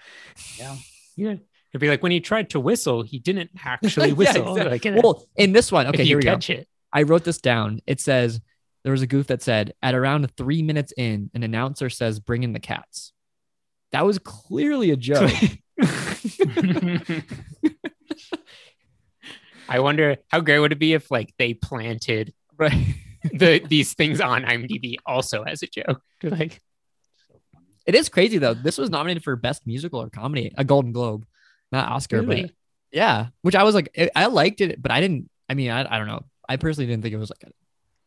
[0.57, 0.75] Yeah.
[1.17, 1.35] Yeah.
[1.71, 4.57] It'd be like when he tried to whistle, he didn't actually Yeah, whistle.
[4.57, 4.91] exactly.
[4.91, 6.37] Like, well, in this one, okay, here we go.
[6.49, 6.67] it.
[6.91, 7.79] I wrote this down.
[7.87, 8.41] It says
[8.83, 12.43] there was a goof that said at around three minutes in, an announcer says, "Bring
[12.43, 13.13] in the cats."
[13.95, 15.31] That was clearly a joke.
[19.69, 22.73] I wonder how great would it be if like they planted right.
[23.34, 26.01] the these things on IMDb also as a joke.
[26.21, 26.60] Like,
[27.86, 28.53] It is crazy though.
[28.53, 31.25] This was nominated for best musical or comedy, a Golden Globe,
[31.71, 32.51] not Oscar, but
[32.91, 33.27] yeah.
[33.43, 35.29] Which I was like, I- I liked it, but I didn't.
[35.47, 36.25] I mean, I, I don't know.
[36.49, 37.49] I personally didn't think it was like.
[37.49, 37.53] A,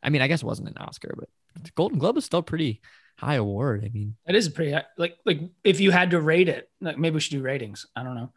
[0.02, 1.30] I mean, I guess it wasn't an Oscar, but
[1.64, 2.82] the Golden Globe is still pretty
[3.18, 3.84] high award.
[3.84, 6.98] I mean, That is a pretty like like if you had to rate it, like
[6.98, 7.86] maybe we should do ratings.
[7.96, 8.32] I don't know.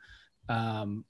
[0.49, 1.05] Um,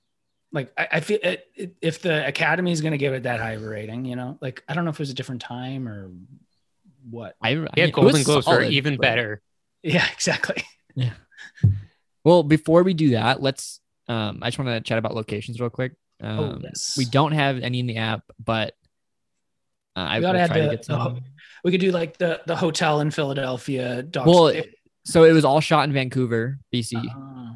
[0.52, 3.40] like I, I feel it, it- if the Academy is going to give it that
[3.40, 5.42] high of a rating, you know, like I don't know if it was a different
[5.42, 6.12] time or
[7.10, 7.36] what.
[7.42, 9.42] I, I yeah, mean, it Golden Globes were solid, even but- better.
[9.84, 10.64] Yeah, exactly.
[10.94, 11.14] Yeah.
[12.24, 13.80] Well, before we do that, let's.
[14.08, 15.94] Um, I just want to chat about locations real quick.
[16.22, 16.96] Um, Oh, yes.
[16.98, 18.76] We don't have any in the app, but
[19.96, 21.22] uh, I We will gotta try add to get some.
[21.64, 24.04] The- We could do like the the hotel in Philadelphia.
[24.04, 24.28] Dogs.
[24.28, 24.54] Well,
[25.06, 27.02] so it was all shot in Vancouver, BC.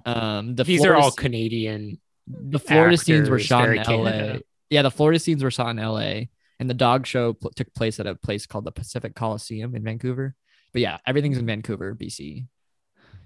[0.06, 0.38] Ah.
[0.38, 2.00] Um, the These are all s- Canadian.
[2.28, 4.38] the Florida scenes were shot very in LA.
[4.70, 6.28] Yeah, the Florida scenes were shot in LA,
[6.60, 9.84] and the dog show pl- took place at a place called the Pacific Coliseum in
[9.84, 10.36] Vancouver.
[10.74, 12.46] But yeah, everything's in Vancouver, BC.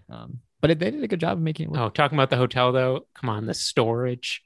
[0.09, 1.79] Um, but it, they did a good job of making it look.
[1.81, 3.05] Oh, talking about the hotel though.
[3.15, 4.43] Come on, the storage.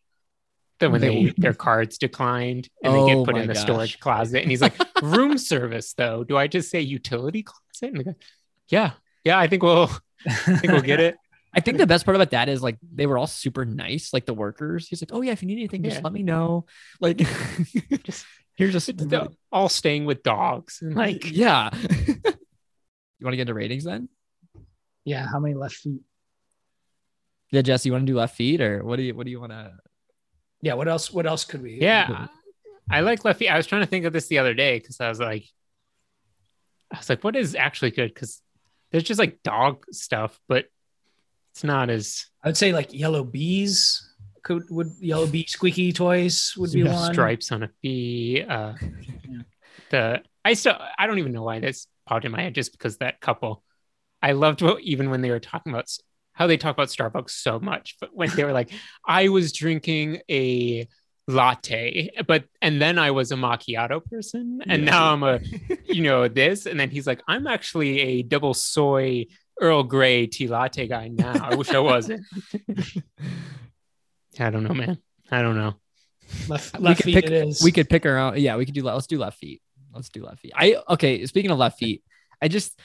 [0.83, 3.61] Then when They- they, their cards declined and they Oh get put in the gosh.
[3.63, 6.25] storage closet, and he's like, "Room service though?
[6.25, 8.15] Do I just say utility closet?" And they go,
[8.67, 8.91] yeah,
[9.23, 9.89] yeah, I think we'll,
[10.27, 11.15] I think we'll get it.
[11.55, 14.25] I think the best part about that is like they were all super nice, like
[14.25, 14.87] the workers.
[14.87, 16.01] He's like, "Oh yeah, if you need anything, just Yeah.
[16.03, 16.65] let me know."
[16.99, 17.17] Like,
[18.03, 21.69] Just here's just They're all staying with dogs and like yeah.
[21.73, 24.09] you want to get into ratings then?
[25.05, 26.01] yeah, how many left feet?
[27.51, 29.39] Yeah, Jesse, you want to do left feet or what do you what do you
[29.39, 29.71] want to?
[30.63, 30.73] Yeah.
[30.73, 31.11] What else?
[31.11, 31.77] What else could we?
[31.79, 32.27] Yeah,
[32.89, 33.49] I like Left Feet.
[33.49, 35.45] I was trying to think of this the other day because I was like,
[36.91, 38.13] I was like, what is actually good?
[38.13, 38.41] Because
[38.91, 40.65] there's just like dog stuff, but
[41.51, 42.25] it's not as.
[42.43, 44.09] I would say like yellow bees.
[44.43, 47.13] Could would yellow bee squeaky toys would be one.
[47.13, 48.43] stripes on a bee.
[48.47, 48.73] Uh,
[49.89, 52.97] The I still I don't even know why this popped in my head just because
[52.97, 53.63] that couple.
[54.21, 55.87] I loved what even when they were talking about
[56.33, 58.69] how they talk about Starbucks so much, but when they were like,
[59.07, 60.87] I was drinking a
[61.27, 64.89] latte, but and then I was a macchiato person, and Yeah.
[64.91, 65.39] now I'm a,
[65.85, 69.27] you know, this, and then he's like, I'm actually a double soy
[69.61, 71.33] Earl Grey tea latte guy now.
[71.41, 72.25] I wish I wasn't.
[74.39, 74.97] I don't know, man.
[75.31, 75.75] I don't know.
[76.47, 77.25] Left, we left could feet pick.
[77.25, 77.61] it is.
[77.63, 78.37] We could pick our own.
[78.39, 78.83] Yeah, we could do.
[78.83, 79.61] Let's do left feet.
[79.93, 80.53] Let's do left feet.
[80.55, 81.25] I okay.
[81.27, 82.03] Speaking of left feet,
[82.41, 82.77] I just.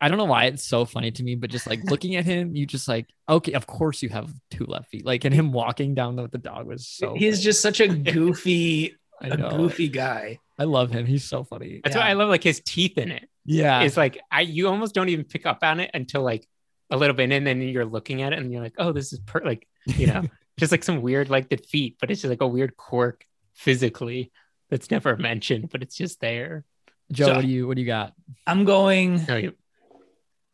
[0.00, 2.54] I don't know why it's so funny to me, but just like looking at him,
[2.56, 5.04] you just like, okay, of course you have two left feet.
[5.04, 7.14] Like, and him walking down with the dog was so.
[7.14, 7.42] He's funny.
[7.44, 9.50] just such a goofy, I a know.
[9.56, 10.38] goofy guy.
[10.58, 11.06] I love him.
[11.06, 11.80] He's so funny.
[11.82, 13.28] That's why I love like his teeth in it.
[13.46, 13.80] Yeah.
[13.82, 16.46] It's like I you almost don't even pick up on it until like
[16.90, 19.20] a little bit, and then you're looking at it and you're like, oh, this is
[19.20, 20.24] per like you know,
[20.58, 24.32] just like some weird like the feet, but it's just like a weird quirk physically
[24.68, 26.64] that's never mentioned, but it's just there.
[27.12, 28.12] Joe, So- what do you what do you got?
[28.46, 29.54] I'm going Oh, you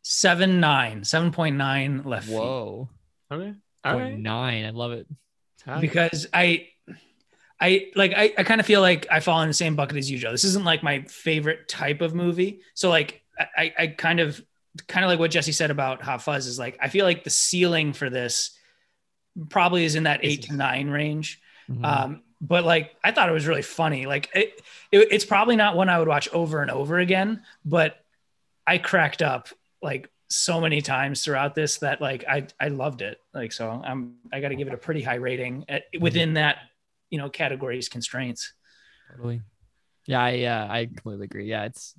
[0.09, 2.87] seven nine, seven point nine left Whoa.
[3.31, 3.53] okay.
[3.83, 4.17] All Point right.
[4.19, 4.65] nine.
[4.65, 5.05] I love it.
[5.65, 6.67] feet because I,
[7.59, 10.09] I like I, I kind of feel like I fall in the same bucket as
[10.09, 10.31] you, Joe.
[10.31, 12.61] This isn't like my favorite type of movie.
[12.73, 13.21] So like
[13.57, 14.41] I, I kind of
[14.87, 17.29] kind of like what Jesse said about Hot Fuzz is like I feel like the
[17.29, 18.57] ceiling for this
[19.49, 21.41] probably is in that eight to nine range.
[21.69, 21.85] Mhm.
[21.85, 24.05] Um, but like I thought it was really funny.
[24.05, 27.97] Like it, it, it's probably not one I would watch over and over again, but
[28.65, 29.49] I cracked up
[29.87, 33.17] like so many times throughout this that like I I loved it.
[33.33, 36.57] Like so I'm I got to give it a pretty high rating at, within that
[37.09, 38.53] you know categories constraints.
[39.09, 39.41] Totally.
[40.05, 41.49] Yeah, I uh, I completely agree.
[41.49, 41.95] Yeah, it's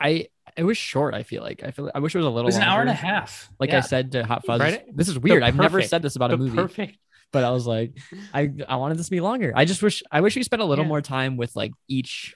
[0.00, 1.12] I it was short.
[1.14, 2.46] I feel like I feel I wish it was a It little.
[2.46, 3.50] was an hour and a half.
[3.60, 3.78] Like Yeah.
[3.78, 4.84] I said to Hot Fuzz, Right?
[4.96, 5.42] this is weird.
[5.42, 6.96] I've never said this about a movie, Perfect.
[7.32, 7.98] but I was like,
[8.32, 9.52] I I wanted this to be longer.
[9.54, 10.94] I just wish I wish we spent a little Yeah.
[10.94, 12.34] more time with like each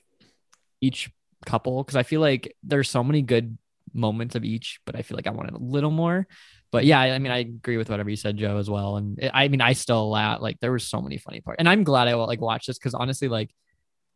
[0.80, 1.10] each
[1.46, 3.56] couple because I feel like there's so many good
[3.94, 6.26] moments of each, but I feel like I wanted a little more.
[6.72, 8.96] But yeah, I mean, I agree with whatever you said, Joe, as well.
[8.96, 10.40] And it- I mean, I still laugh.
[10.40, 12.94] Like there were so many funny parts, and I'm glad I like watched this because
[12.94, 13.50] honestly, like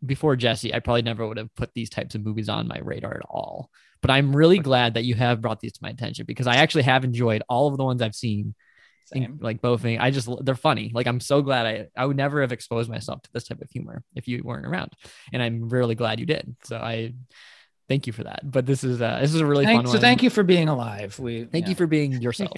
[0.04, 3.14] before Jesse, I probably never would have put these types of movies on my radar
[3.16, 3.70] at all.
[4.00, 6.84] But I'm really glad that you have brought these to my attention because I actually
[6.84, 8.54] have enjoyed all of the ones I've seen.
[9.12, 9.84] in- like both.
[9.86, 10.90] I just they're funny.
[10.94, 13.70] Like I'm so glad I I would never have exposed myself to this type of
[13.70, 14.92] humor if you weren't around.
[15.32, 16.54] And I'm really glad you did.
[16.64, 17.14] So I
[17.88, 18.40] thank you for that.
[18.50, 20.00] But this is uh this is a really Thank, fun so one.
[20.00, 21.18] thank you for being alive.
[21.18, 21.70] We Thank yeah.
[21.70, 22.52] you for being yourself.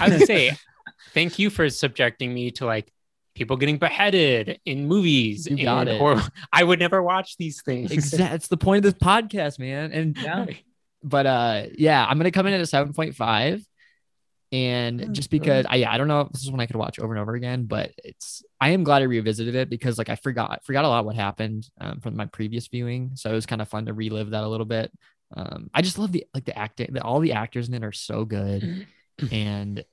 [0.00, 0.52] I was gonna say,
[1.14, 2.90] thank you for subjecting me to like
[3.34, 5.46] people getting beheaded in movies.
[5.46, 5.98] You got and it.
[5.98, 7.92] horror- I would never watch these things.
[7.92, 8.18] Exactly.
[8.26, 9.92] That's the point of this podcast, man.
[9.92, 10.46] And Yeah.
[11.02, 13.64] but uh yeah, I'm gonna come in at a 7.5.
[14.52, 16.98] And just because I yeah, I don't know if this is one I could watch
[16.98, 20.16] over and over again, but it's I am glad I revisited it because like I
[20.16, 23.12] forgot forgot a lot what happened um, from my previous viewing.
[23.14, 24.90] So it was kind of fun to relive that a little bit.
[25.36, 27.92] Um, I just love the like the acting, the, all the actors in it are
[27.92, 28.86] so good.
[29.30, 29.84] and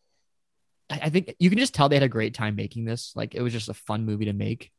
[0.89, 3.11] I, I think you can just tell they had a great time making this.
[3.15, 4.71] Like it was just a fun movie to make.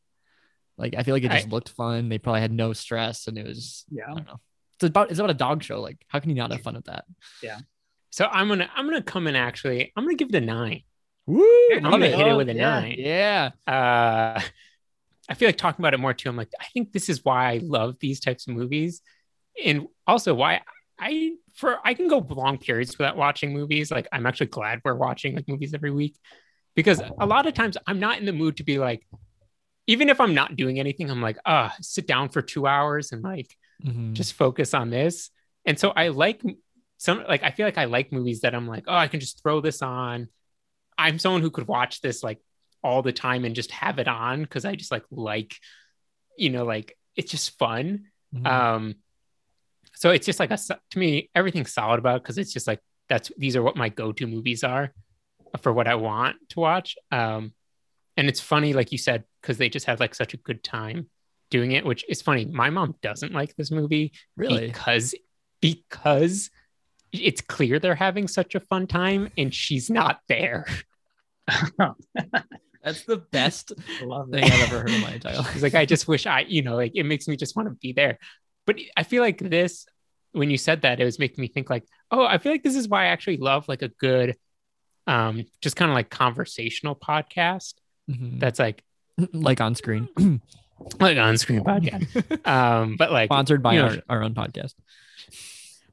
[0.76, 2.08] Like I feel like it just I- looked fun.
[2.08, 4.06] They probably had no stress, and it was yeah.
[4.06, 4.14] I Yeah.
[4.16, 4.40] don't know.
[4.80, 5.80] It's about it's about a dog show.
[5.80, 7.04] Like how can you not have fun with that?
[8.10, 9.92] So I'm gonna I'm gonna come in actually.
[9.96, 10.82] I'm gonna give it a nine.
[11.26, 11.44] Woo!
[11.74, 12.80] I'm gonna hit it with a yeah.
[12.80, 12.94] nine.
[12.98, 13.50] Yeah.
[13.66, 14.40] uh
[15.30, 16.30] I feel like talking about it more too.
[16.30, 19.02] I'm like, I think this is why I love these types of movies.
[19.62, 20.62] And also why
[20.98, 23.90] I for I can go long periods without watching movies.
[23.90, 26.16] Like I'm actually glad we're watching like movies every week.
[26.74, 29.04] Because a lot of times I'm not in the mood to be like,
[29.88, 33.22] even if I'm not doing anything, I'm like, ah, sit down for two hours and
[33.22, 34.12] like Mhm.
[34.12, 35.30] just focus on this.
[35.64, 36.40] And so I like
[36.98, 39.42] some like I feel like I like movies that I'm like, oh, I can just
[39.42, 40.28] throw this on.
[40.98, 42.40] I'm someone who could watch this like
[42.82, 45.56] all the time and just have it on because I just like like,
[46.36, 48.06] you know, like it's just fun.
[48.34, 48.46] Mhm.
[48.46, 48.94] Um,
[49.94, 53.32] so it's just like a to me everything's solid about because it's just like that's
[53.38, 54.92] these are what my go-to movies are
[55.62, 56.96] for what I want to watch.
[57.10, 57.52] Um,
[58.16, 61.08] and it's funny, like you said, because they just had like such a good time
[61.50, 61.84] doing it.
[61.84, 62.44] Which is funny.
[62.44, 64.66] My mom doesn't like this movie really?
[64.66, 65.14] because
[65.60, 66.50] because
[67.12, 70.66] it's clear they're having such a fun time and she's not there.
[72.84, 74.44] That's the best Love thing.
[74.44, 75.54] I've ever heard in my entire life.
[75.54, 77.74] It's like I just wish I, you know, like it makes me just want to
[77.74, 78.18] be there.
[78.66, 79.86] But I feel like this,
[80.32, 82.76] when you said that, it was making me think like, oh, I feel like this
[82.76, 84.36] is why I actually love like a good
[85.08, 87.74] um, just kind of like conversational podcast.
[88.08, 88.38] Mhm.
[88.38, 88.84] That's like
[89.32, 90.08] like on screen,
[91.00, 92.46] like on screen podcast.
[92.46, 94.74] um, but like sponsored by you know, our, our own podcast.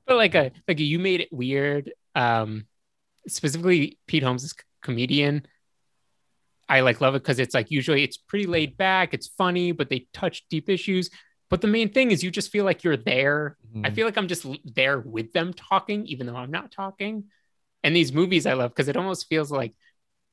[0.06, 1.92] But like a like a, you made it weird.
[2.16, 2.66] Um,
[3.28, 5.46] specifically Pete Holmes comedian.
[6.68, 9.90] I like love it because it's like usually it's pretty laid back, it's funny, but
[9.90, 11.10] they touch deep issues.
[11.50, 13.56] But the main thing is you just feel like you're there.
[13.84, 13.96] I Mhm.
[13.96, 17.26] feel like I'm just there with them talking, even though I'm not talking.
[17.84, 19.74] And these movies I love because it almost feels like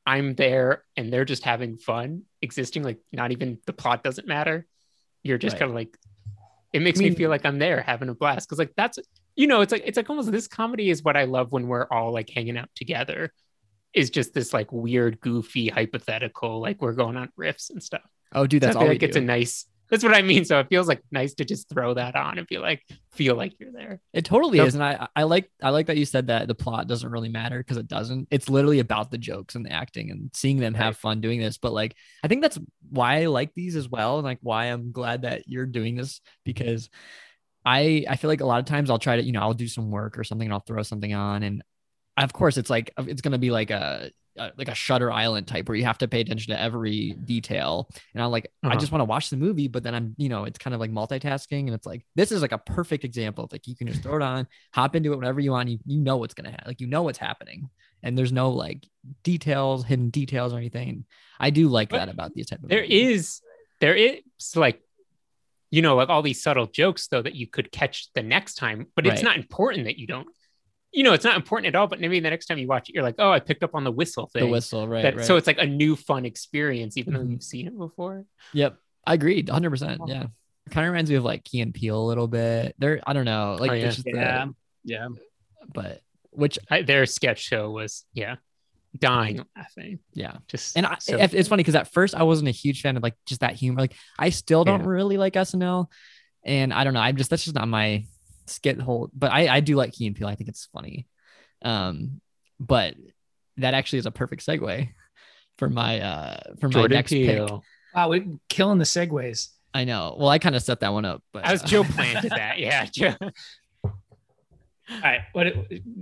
[0.06, 2.82] I'm there and they're just having fun, existing.
[2.82, 4.66] Like not even the plot doesn't matter.
[5.22, 5.60] You're just Right.
[5.60, 5.98] kind of like
[6.72, 8.48] it makes I me feel like I'm there having a blast.
[8.48, 8.98] Cause like that's
[9.36, 11.86] you know, it's like it's like almost this comedy is what I love when we're
[11.90, 13.32] all like hanging out together.
[13.94, 18.00] Is just this like weird, goofy, hypothetical, like we're going on riffs and stuff.
[18.34, 20.46] Oh, dude, So that's I all like it's a nice that's what I mean.
[20.46, 23.52] So it feels like nice to just throw that on and be like, feel like
[23.60, 24.00] you're there.
[24.14, 26.54] It totally So- is, and I I like I like that you said that the
[26.54, 28.28] plot doesn't really matter because it doesn't.
[28.30, 31.58] It's literally about the jokes and the acting and seeing them have fun doing this.
[31.58, 34.92] But like, I think that's why I like these as well, and like why I'm
[34.92, 36.88] glad that you're doing this because
[37.64, 39.68] I I feel like a lot of times I'll try to you know I'll do
[39.68, 41.42] some work or something and I'll throw something on.
[41.42, 41.62] And
[42.18, 45.68] of course it's like it's gonna be like a, a like a Shutter Island type
[45.68, 47.88] where you have to pay attention to every detail.
[48.14, 48.76] And I'm like I Uh-huh.
[48.76, 50.90] just want to watch the movie but then I'm you know it's kind of like
[50.92, 54.02] multitasking and it's like this is like a perfect example of like you can just
[54.02, 55.68] throw it on hop into it whenever you want.
[55.68, 57.70] You, you know what's gonna happen like you know what's happening.
[58.02, 58.86] And there's no like
[59.22, 61.04] details hidden details or anything.
[61.40, 62.88] I do like But that about these type of There movies.
[62.90, 63.40] is
[63.80, 64.20] there is
[64.56, 64.82] like
[65.72, 68.86] you know, like all these subtle jokes though that you could catch the next time,
[68.94, 69.24] but it's Right.
[69.24, 70.28] not important that you don't.
[70.92, 71.86] You know, it's not important at all.
[71.88, 73.82] But maybe the next time you watch it, you're like, oh, I picked up on
[73.82, 74.44] the whistle thing.
[74.44, 75.24] the whistle right, That- right.
[75.24, 77.30] So it's like a new fun experience, even though Mhm.
[77.32, 78.26] you've seen it before.
[78.52, 78.76] Yep.
[79.06, 80.00] I agreed 100%.
[80.06, 80.26] Yeah.
[80.70, 82.76] Kind of reminds me of like Key and Peele a little bit.
[82.78, 83.56] There, I don't know.
[83.58, 83.88] Like, Oh, it's yeah.
[83.90, 84.46] just the- Yeah.
[84.84, 85.08] Yeah.
[85.74, 88.36] but which, I, their sketch show was, yeah,
[88.98, 89.98] dying laughing.
[90.12, 90.36] yeah.
[90.48, 93.02] Just And I, so- it's funny because at first I wasn't a huge fan of
[93.02, 93.80] like just that humor.
[93.80, 94.86] Like, I still don't Yeah.
[94.86, 95.86] really like SNL.
[96.44, 97.00] And I don't know.
[97.00, 98.04] I'm just, that's just not my
[98.46, 99.10] skit hole.
[99.14, 100.28] But I, I do like Key and Peele.
[100.28, 101.06] I think it's funny.
[101.62, 102.20] Um,
[102.58, 102.94] but
[103.58, 104.88] that actually is a perfect segue
[105.58, 107.28] for my, uh, for my Jordan next pick.
[107.28, 107.62] Peele.
[107.94, 109.48] Wow, we're killing the segues.
[109.74, 110.16] I know.
[110.18, 112.84] Well, I kind of set that one up, but As uh, Joe planted that, yeah.
[112.86, 113.14] Joe.
[114.96, 115.46] All right, what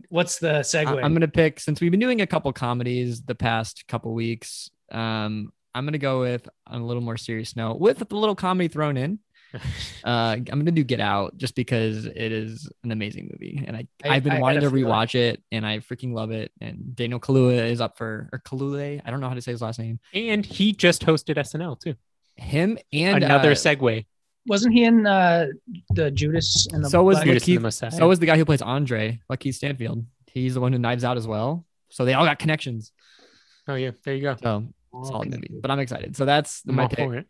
[0.08, 0.86] what's the segue?
[0.86, 4.70] I- I'm gonna pick since we've been doing a couple comedies the past couple weeks.
[4.90, 8.68] Um, I'm gonna go with on a little more serious note with a little comedy
[8.68, 9.18] thrown in.
[10.04, 13.86] Uh, I'm gonna do Get Out just because it is an amazing movie, and I,
[14.04, 14.84] I- I've been I wanting a to feeling.
[14.86, 16.52] rewatch it, and I freaking love it.
[16.60, 19.02] And Daniel Kaluuya is up for or Kaluuya.
[19.04, 19.98] I don't know how to say his last name.
[20.14, 21.96] And he just hosted SNL too.
[22.36, 24.06] Him and Another uh, segue.
[24.50, 25.46] Wasn't he in uh,
[25.90, 27.90] the Judas and the so was Black- Judas and the Messiah.
[27.92, 30.04] so was the guy who plays Andre, LaKeith Stanfield.
[30.26, 31.64] He's the one who knives out as well.
[31.88, 32.92] So they all got connections.
[33.68, 34.36] Oh yeah, there you go.
[34.42, 34.66] So
[35.04, 36.16] solid movie, but I'm excited.
[36.16, 37.08] So that's I'm my all pick.
[37.10, 37.26] it.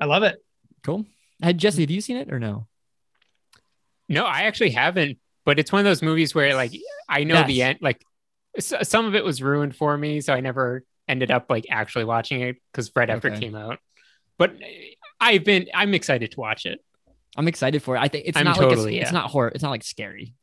[0.00, 0.44] I love it.
[0.82, 1.06] Cool.
[1.40, 2.66] Hey, Jesse, have you seen it or no?
[4.08, 6.72] No, I actually haven't, but it's one of those movies where like
[7.08, 7.78] I know the end.
[7.80, 8.02] Like
[8.56, 12.04] s- some of it was ruined for me, so I never ended up like actually
[12.04, 13.78] watching it because right after it came out.
[14.38, 14.54] But
[15.20, 16.80] I've been I'm excited to watch it.
[17.36, 18.00] I'm excited for it.
[18.00, 19.48] I think it's I'm not like totally, it's, it's not horror.
[19.48, 20.34] It's not like scary.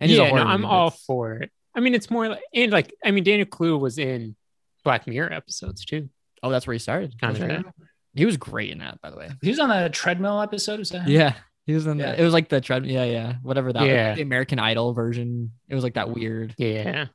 [0.00, 1.50] And yeah, no, I'm all for it.
[1.74, 4.36] I mean, it's more like and like I mean, Daniel Clue was in
[4.84, 6.08] Black Mirror episodes too.
[6.42, 7.18] Oh, that's where he started.
[7.18, 7.64] Kind That's of.
[7.64, 7.74] right.
[8.14, 9.30] He was great in that, by the way.
[9.42, 10.78] He was on the treadmill episode.
[10.78, 11.08] Is that?
[11.08, 11.34] Yeah,
[11.66, 11.98] he was in.
[11.98, 12.12] Yeah.
[12.12, 12.92] The, it was like the treadmill.
[12.92, 13.80] Yeah, yeah, whatever that.
[13.80, 13.88] was.
[13.88, 14.14] Yeah.
[14.14, 15.52] the American Idol version.
[15.68, 16.54] It was like that weird.
[16.58, 17.06] Yeah.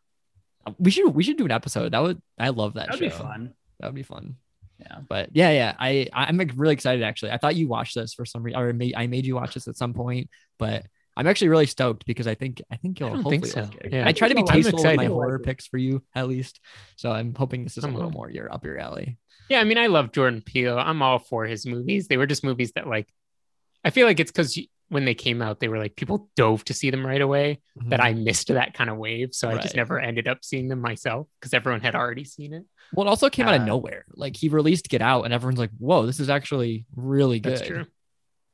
[0.78, 1.94] We should we should do an episode.
[1.94, 2.88] That would I love that.
[2.88, 3.54] That'd be fun.
[3.80, 4.36] That would be fun.
[4.80, 5.00] Yeah.
[5.08, 7.32] But yeah, yeah, I I'm like really excited actually.
[7.32, 9.68] I thought you watched this for some reason, or may, I made you watch this
[9.68, 10.86] at some point, but
[11.18, 13.62] I'm actually really stoked because I think I think you'll don't hopefully think so.
[13.62, 13.94] like it.
[13.94, 14.08] Yeah.
[14.08, 16.62] I try to be tasteful with my horror picks for you at least,
[16.96, 18.14] so I'm hoping this is a I'm little on.
[18.14, 19.18] more your up your alley.
[19.50, 20.78] Yeah, I mean, I love Jordan Peele.
[20.78, 22.08] I'm all for his movies.
[22.08, 23.10] They were just movies that, like,
[23.84, 24.58] I feel like it's because
[24.90, 27.62] when they came out, they were like people dove to see them right away.
[27.76, 29.78] That I missed that kind of wave, so I just Mm-hmm.
[29.78, 32.66] Never ended up seeing them myself because everyone had already seen it.
[32.92, 34.06] Well, it also came out of Uh, nowhere.
[34.14, 37.68] Like he released Get Out, and everyone's like, "Whoa, this is actually really good." That's
[37.68, 37.86] true.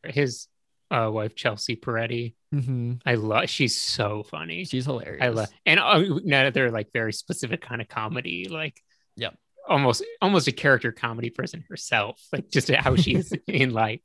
[0.04, 0.48] His
[0.92, 3.50] uh, wife Chelsea Peretti, hmm I love.
[3.50, 4.66] She's so funny.
[4.66, 5.24] She's hilarious.
[5.24, 8.80] I love, and uh, another like very specific kind of comedy, like
[9.18, 9.36] Yep.
[9.68, 14.02] almost almost a character comedy person herself, like just how she is in life.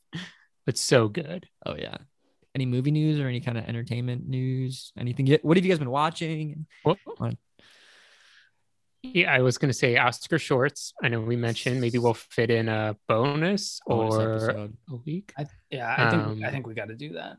[0.64, 1.46] But so good.
[1.66, 1.98] Oh yeah.
[2.54, 4.92] Any movie news or any kind of entertainment news?
[4.98, 5.26] Anything?
[5.26, 5.44] yet?
[5.44, 6.66] What have you guys been watching?
[6.82, 6.98] What?
[9.02, 10.92] Yeah, I was going to say Oscar shorts.
[11.02, 14.76] I know we mentioned maybe we'll fit in a bonus Bonus or episode.
[14.90, 15.32] a week.
[15.38, 17.36] I, yeah, I think Um, I think we got to do that.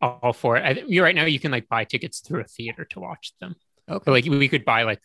[0.00, 0.64] All for it.
[0.64, 3.32] I, think- you right now you can like buy tickets through a theater to watch
[3.40, 3.56] them.
[3.90, 4.02] Okay.
[4.04, 5.00] But like we could buy like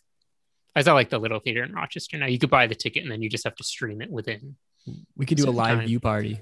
[0.76, 2.18] I saw like the little theater in Rochester.
[2.18, 4.54] Now you could buy the ticket and then you just have to stream it within.
[5.16, 5.86] We could do a live time.
[5.86, 6.40] view party.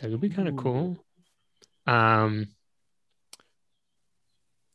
[0.00, 1.04] That would be kind of cool.
[1.88, 2.48] Um.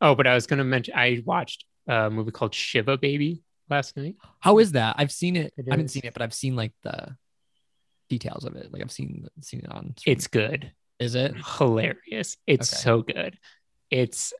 [0.01, 4.15] Oh, but I was gonna mention I watched a movie called Shiva Baby last night.
[4.39, 4.95] How is that?
[4.97, 5.53] I've seen it.
[5.57, 7.15] It I haven't seen it, but I've seen like the
[8.09, 8.71] details of it.
[8.73, 9.93] Like I've seen seen it on.
[9.97, 10.15] screen.
[10.17, 10.71] It's good.
[10.99, 11.33] Is it?
[11.57, 12.37] hilarious.
[12.47, 12.81] It's Okay.
[12.81, 13.37] so good.
[13.89, 14.33] It's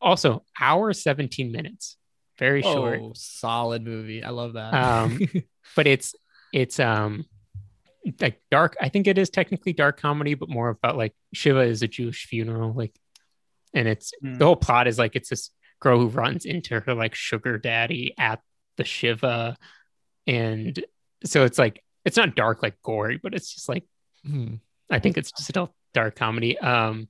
[0.00, 1.96] also hour 17 minutes.
[2.38, 3.00] Very short.
[3.02, 4.22] Oh, solid movie.
[4.22, 4.74] I love that.
[4.74, 5.20] Um,
[5.76, 6.14] but it's
[6.52, 7.24] it's um
[8.20, 8.76] like dark.
[8.80, 12.26] I think it is technically dark comedy, but more about like Shiva is a Jewish
[12.26, 12.94] funeral, like
[13.74, 14.34] and it's Hmm.
[14.38, 15.50] the whole plot is like it's this
[15.80, 18.40] girl who runs into her like sugar daddy at
[18.76, 19.56] the Shiva.
[20.26, 20.82] And
[21.24, 23.84] so it's like it's not dark like gory, but it's just like
[24.24, 24.54] Hmm.
[24.90, 26.58] I think it's just a dark comedy.
[26.58, 27.08] Um,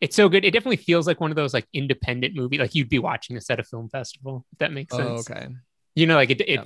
[0.00, 0.44] it's so good.
[0.44, 3.48] It definitely feels like one of those like independent movie, like you'd be watching this
[3.50, 4.44] at a film festival.
[4.52, 5.30] If that makes Oh, sense.
[5.30, 5.48] okay.
[5.94, 6.40] You know, like it.
[6.42, 6.64] It Yeah.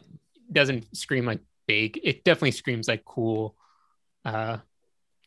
[0.52, 2.00] doesn't scream like big.
[2.02, 3.54] It definitely screams like cool,
[4.24, 4.58] uh,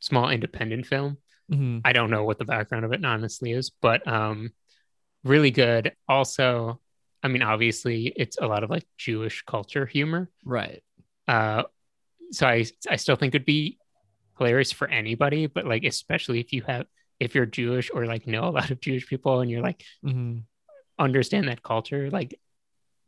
[0.02, 1.18] small independent film.
[1.50, 1.82] Mhm.
[1.86, 4.52] I don't know what the background of it honestly is, but um,
[5.24, 5.94] really good.
[6.10, 6.82] Also,
[7.24, 10.30] I mean, obviously, it's a lot of like Jewish culture humor.
[10.44, 10.84] Right.
[11.28, 11.64] Uh,
[12.32, 13.78] so I I still think it'd be
[14.38, 16.88] hilarious for anybody, but like especially if you have
[17.20, 20.40] if you're Jewish or like know a lot of Jewish people and you're like hmm
[21.00, 22.40] understand that culture, like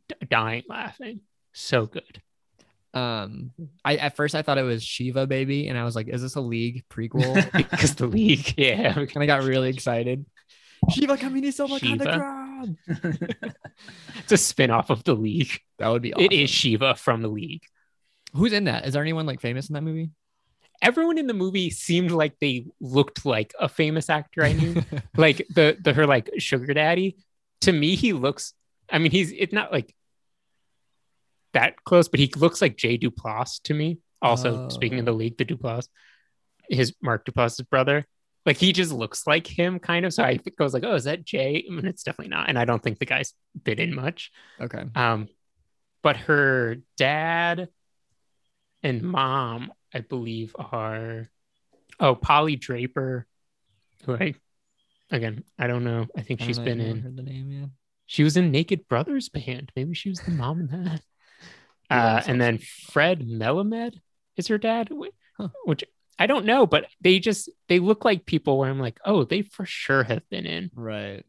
[0.08, 1.20] d- dying laughing.
[1.52, 2.22] So good.
[2.94, 3.50] Um,
[3.84, 6.36] I at first I thought it was Shiva Baby, and I was like, "Is this
[6.36, 8.96] a League prequel?" because the league, yeah.
[9.14, 10.24] and I got really excited.
[10.90, 12.04] Shivakamini my Shiva?
[12.04, 12.76] ground.
[14.18, 15.58] It's a spin-off of the league.
[15.78, 16.26] That would be awesome.
[16.26, 17.62] It is Shiva from the league.
[18.34, 18.86] Who's in that?
[18.86, 20.10] Is there anyone like famous in that movie?
[20.82, 24.82] Everyone in the movie seemed like they looked like a famous actor I knew.
[25.16, 27.16] like the the her like sugar daddy.
[27.62, 28.52] To me, he looks.
[28.90, 29.94] I mean, he's it's not like
[31.54, 33.98] that close, but he looks like Jay Duplass to me.
[34.20, 35.88] Also, speaking of the league, the Duplass,
[36.68, 38.06] his Mark Duplass's brother.
[38.46, 40.12] Like he just looks like him, kind of.
[40.12, 41.64] So I think I was like, oh, is that Jay?
[41.66, 42.48] I mean, it's definitely not.
[42.48, 43.32] And I don't think the guy's
[43.62, 44.30] been in much.
[44.60, 44.84] Okay.
[44.94, 45.28] Um,
[46.02, 47.68] but her dad
[48.82, 51.30] and mom, I believe, are
[51.98, 53.26] oh Polly Draper,
[54.04, 54.34] who I
[55.10, 56.06] again I don't know.
[56.16, 57.00] I think I she's been in.
[57.00, 57.66] Heard the name, yeah.
[58.06, 59.72] She was in Naked Brothers band.
[59.74, 61.00] Maybe she was the mom in that.
[61.90, 64.00] Uh, and then Fred Melamed
[64.36, 65.84] is her dad, wh- which
[66.18, 69.42] I don't know, but they just they look like people where I'm like, oh, they
[69.42, 70.70] for sure have been in.
[70.74, 71.24] Right.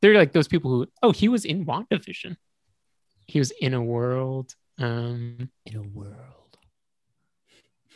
[0.00, 2.36] They're like those people who, oh, he was in WandaVision.
[3.26, 4.54] He was in a world.
[4.78, 6.14] Um, in a world.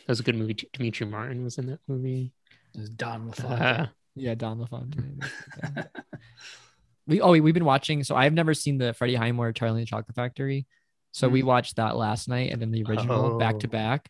[0.05, 0.53] That was a good movie.
[0.73, 2.33] Demetri Martin was in that movie.
[2.75, 3.61] It was Don LaFontaine.
[3.61, 5.21] Uh, Yeah, Don LaFontaine.
[7.07, 8.03] we oh we, we've been watching.
[8.03, 10.65] So I've never seen the Freddie Highmore Charlie and the Chocolate Factory.
[11.13, 11.45] So we Mm.
[11.45, 13.69] watched that last night and then the original back to Oh.
[13.69, 14.09] back.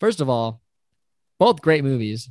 [0.00, 0.60] First of all,
[1.38, 2.28] both great movies.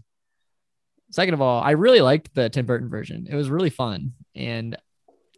[1.12, 3.28] Second of all, I really liked the Tim Burton version.
[3.30, 4.14] It was really fun.
[4.36, 4.78] And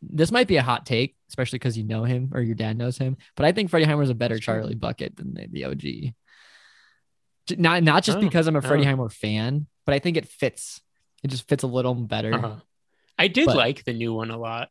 [0.02, 2.98] this might be a hot take, especially because you know him or your dad knows
[2.98, 3.18] him.
[3.36, 6.14] But I think Freddie Highmore is a better Charlie Bucket than the, the OG.
[7.58, 8.88] Not not just Oh, because I'm a Freddie oh.
[8.88, 10.82] Highmore fan, but I think it fits.
[11.24, 12.34] It just fits a little better.
[12.34, 12.56] uh-huh.
[13.20, 14.70] I did But- like the new one a lot.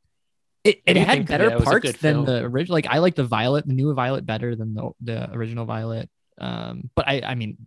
[0.65, 2.25] It, it had better parts than film.
[2.25, 2.75] the original.
[2.75, 6.09] Like I like the Violet, the new Violet, better than the the original Violet.
[6.39, 7.59] Um, but I I mean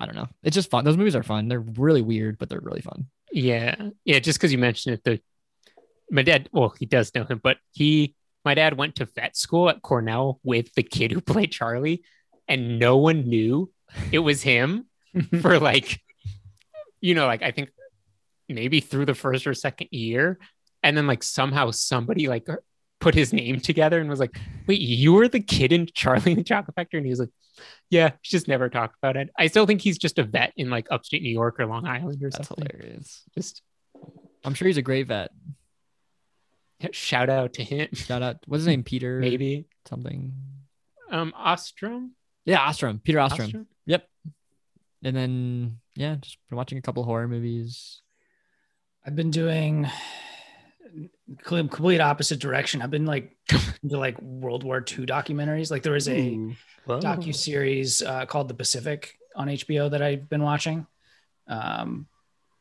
[0.00, 0.28] I don't know.
[0.42, 0.84] It's just fun.
[0.84, 1.48] Those movies are fun.
[1.48, 3.06] They're really weird, but they're really fun.
[3.30, 4.18] Yeah, yeah.
[4.18, 5.20] Just because you mentioned it, the
[6.10, 6.48] my dad.
[6.52, 10.40] Well, he does know him, but he, my dad, went to vet school at Cornell
[10.42, 12.04] with the kid who played Charlie,
[12.48, 13.70] and no one knew
[14.12, 14.86] it was him
[15.40, 16.00] for like,
[17.00, 17.70] you know, like I think
[18.48, 20.38] maybe through the first or second year,
[20.86, 22.46] and then like somehow somebody like
[23.00, 26.38] put his name together and was like, "Wait, you were the kid in Charlie and
[26.40, 27.30] the Chocolate Factory?" And he was like,
[27.90, 29.28] "Yeah." He just never talked about it.
[29.38, 32.22] I still think he's just a vet in like upstate New York or Long Island
[32.22, 32.30] or something.
[32.30, 32.66] That's something.
[32.78, 33.22] hilarious.
[33.34, 33.62] Just
[34.44, 35.30] I'm sure he's a great vet.
[36.92, 37.88] shout out to him.
[37.94, 38.36] Shout out.
[38.46, 38.84] What's his name?
[38.84, 40.32] Peter Maybe something.
[41.10, 42.10] um Ostrum.
[42.44, 43.02] Yeah, Ostrum.
[43.02, 43.46] Peter Ostrum.
[43.48, 43.66] Ostrum?
[43.86, 44.08] Yep.
[45.04, 48.02] And then yeah, just been watching a couple horror movies.
[49.04, 49.92] I've been doing com-
[51.42, 52.82] complete opposite direction.
[52.82, 53.36] I've been like
[53.82, 55.70] into like World War II documentaries.
[55.70, 56.54] Like there was a Ooh.
[56.86, 60.86] Docu series uh, called The Pacific on HBO that I've been watching.
[61.48, 62.06] Um,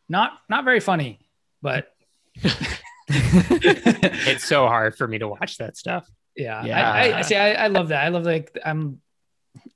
[0.09, 1.19] not not very funny,
[1.61, 1.91] but
[3.07, 6.07] it's so hard for me to watch that stuff.
[6.35, 6.91] yeah, Yeah.
[6.91, 7.35] I, I, I see.
[7.35, 8.03] I, I love that.
[8.03, 9.01] I love like I'm.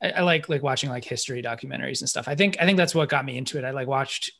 [0.01, 2.27] I, I like like watching like history documentaries and stuff.
[2.27, 3.63] I think I think that's what got me into it.
[3.63, 4.31] I like watched.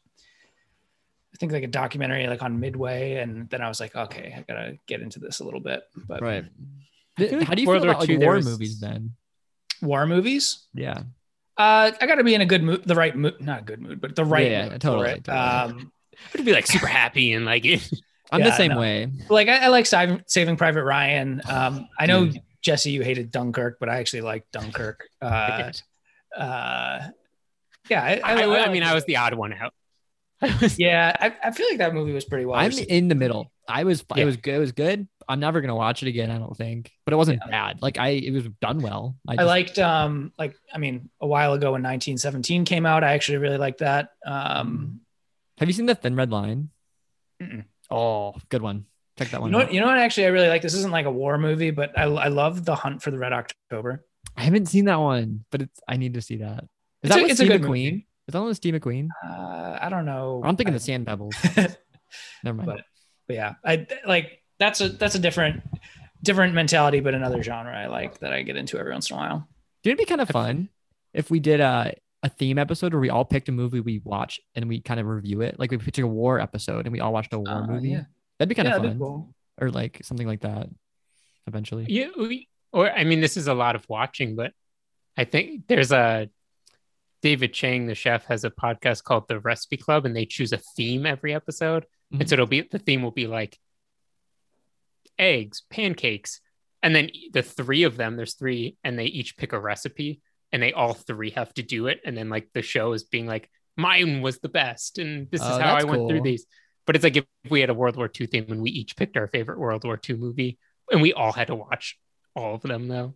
[1.34, 4.42] I think like a documentary like on Midway, and then I was like, okay, I
[4.52, 5.84] gotta get into this a little bit.
[6.08, 6.46] But Right.
[7.18, 9.14] Th- like How do you World feel about like war was- movies then?
[9.82, 10.66] War movies.
[10.74, 11.04] Yeah.
[11.58, 13.82] Uh, I got to be in a good mood, the right mood, not a good
[13.82, 15.24] mood, but the right Yeah, mood totally, for it.
[15.26, 15.46] totally.
[15.80, 15.92] Um,
[16.34, 17.66] Would be like super happy and like
[18.32, 18.80] I'm Yeah, the same no.
[18.80, 19.12] way.
[19.30, 21.42] like I, I like Saving, Saving Private Ryan.
[21.50, 22.30] Um, I know
[22.62, 25.08] Jesse, you hated Dunkirk, but I actually like Dunkirk.
[25.22, 25.72] Uh,
[26.38, 27.08] uh,
[27.90, 28.88] yeah, I, I, I, like mean, it.
[28.88, 29.74] I was the odd one out.
[30.78, 32.60] Yeah, I, I feel like that movie was pretty well.
[32.60, 33.52] I'm in the middle.
[33.68, 34.24] I was Yeah.
[34.24, 34.56] it was good.
[34.56, 35.08] It was good.
[35.28, 36.32] I'm never gonna watch it again.
[36.32, 37.82] I don't think, but it wasn't bad.
[37.82, 39.16] Like I, it was done well.
[39.28, 43.14] I, I liked um like I mean a while ago when 1917 came out, I
[43.14, 44.10] actually really liked that.
[44.26, 45.02] Um,
[45.60, 46.70] Have you seen the Thin Red Line?
[47.42, 47.66] Mm-mm.
[47.92, 48.86] Oh, good one.
[49.18, 49.52] Check that you one.
[49.52, 49.74] know, out.
[49.74, 49.98] you know what?
[49.98, 50.62] Actually, I really like.
[50.62, 53.34] This isn't like a war movie, but I I love the Hunt for the Red
[53.34, 54.06] October.
[54.38, 56.64] I haven't seen that one, but it's I need to see that.
[57.04, 57.68] Is It's that a- it's a good McQueen?
[57.68, 58.08] movie.
[58.30, 59.08] Is that one with Steve McQueen?
[59.28, 60.42] Uh, I don't know.
[60.44, 61.34] Or I'm thinking I- the Sand Pebbles.
[62.44, 62.68] Never mind.
[62.68, 62.82] but
[63.28, 65.64] but yeah, I like that's a that's a different
[66.24, 69.20] different mentality, but another genre I like that I get into every once in a
[69.20, 69.48] while.
[69.84, 70.70] Dude, it'd be kind of fun
[71.12, 74.40] if we did a a theme episode where we all picked a movie we watch
[74.54, 75.58] and we kind of review it.
[75.58, 77.90] Like we picked a war episode and we all watched a war Uh, movie.
[77.90, 78.04] yeah.
[78.38, 79.00] That'd be kind Yeah, of fun.
[79.00, 79.34] cool.
[79.60, 80.68] Or like something like that
[81.48, 81.86] eventually.
[81.90, 84.52] Yeah, we, or I mean, this is a lot of watching, but
[85.18, 86.30] I think there's a
[87.22, 90.58] David Chang, the chef, has a podcast called The Recipe Club, and they choose a
[90.58, 92.22] theme every episode, Mhm.
[92.22, 93.58] and so it'll be the theme will be like
[95.18, 96.40] eggs, pancakes,
[96.82, 98.16] and then the three of them.
[98.16, 101.88] There's three, and they each pick a recipe, and they all three have to do
[101.88, 105.42] it, and then like the show is being like, mine was the best, and this
[105.42, 106.46] is Oh, how I went through these.
[106.86, 109.16] But it's like if we had a World War II theme and we each picked
[109.18, 110.58] our favorite World War II movie,
[110.92, 112.00] and we all had to watch
[112.36, 113.16] all of them though.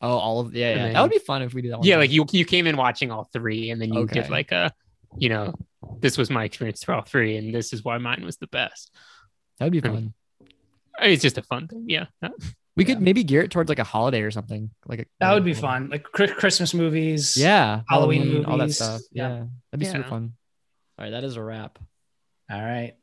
[0.00, 0.74] Oh, all of yeah, yeah.
[0.76, 1.86] then- that would be fun if we did that one.
[1.86, 2.00] Yeah, time.
[2.00, 4.30] like you you came in watching all three, and then you give Okay.
[4.32, 4.72] like a,
[5.16, 5.54] you know,
[6.00, 8.94] this was my experience for all three, and this is why mine was the best.
[9.58, 10.48] that'd be I mean, fun.
[11.00, 11.84] It's just a fun thing.
[11.88, 12.06] Yeah.
[12.76, 14.70] We could maybe gear it towards like a holiday or something.
[14.86, 17.36] Like a, That would be fun, like Christmas movies.
[17.36, 19.00] Yeah, Halloween all that stuff.
[19.10, 19.28] Yeah.
[19.28, 20.34] Yeah, that'd be super fun.
[20.96, 21.80] All right, that is a wrap.
[22.48, 22.94] All right.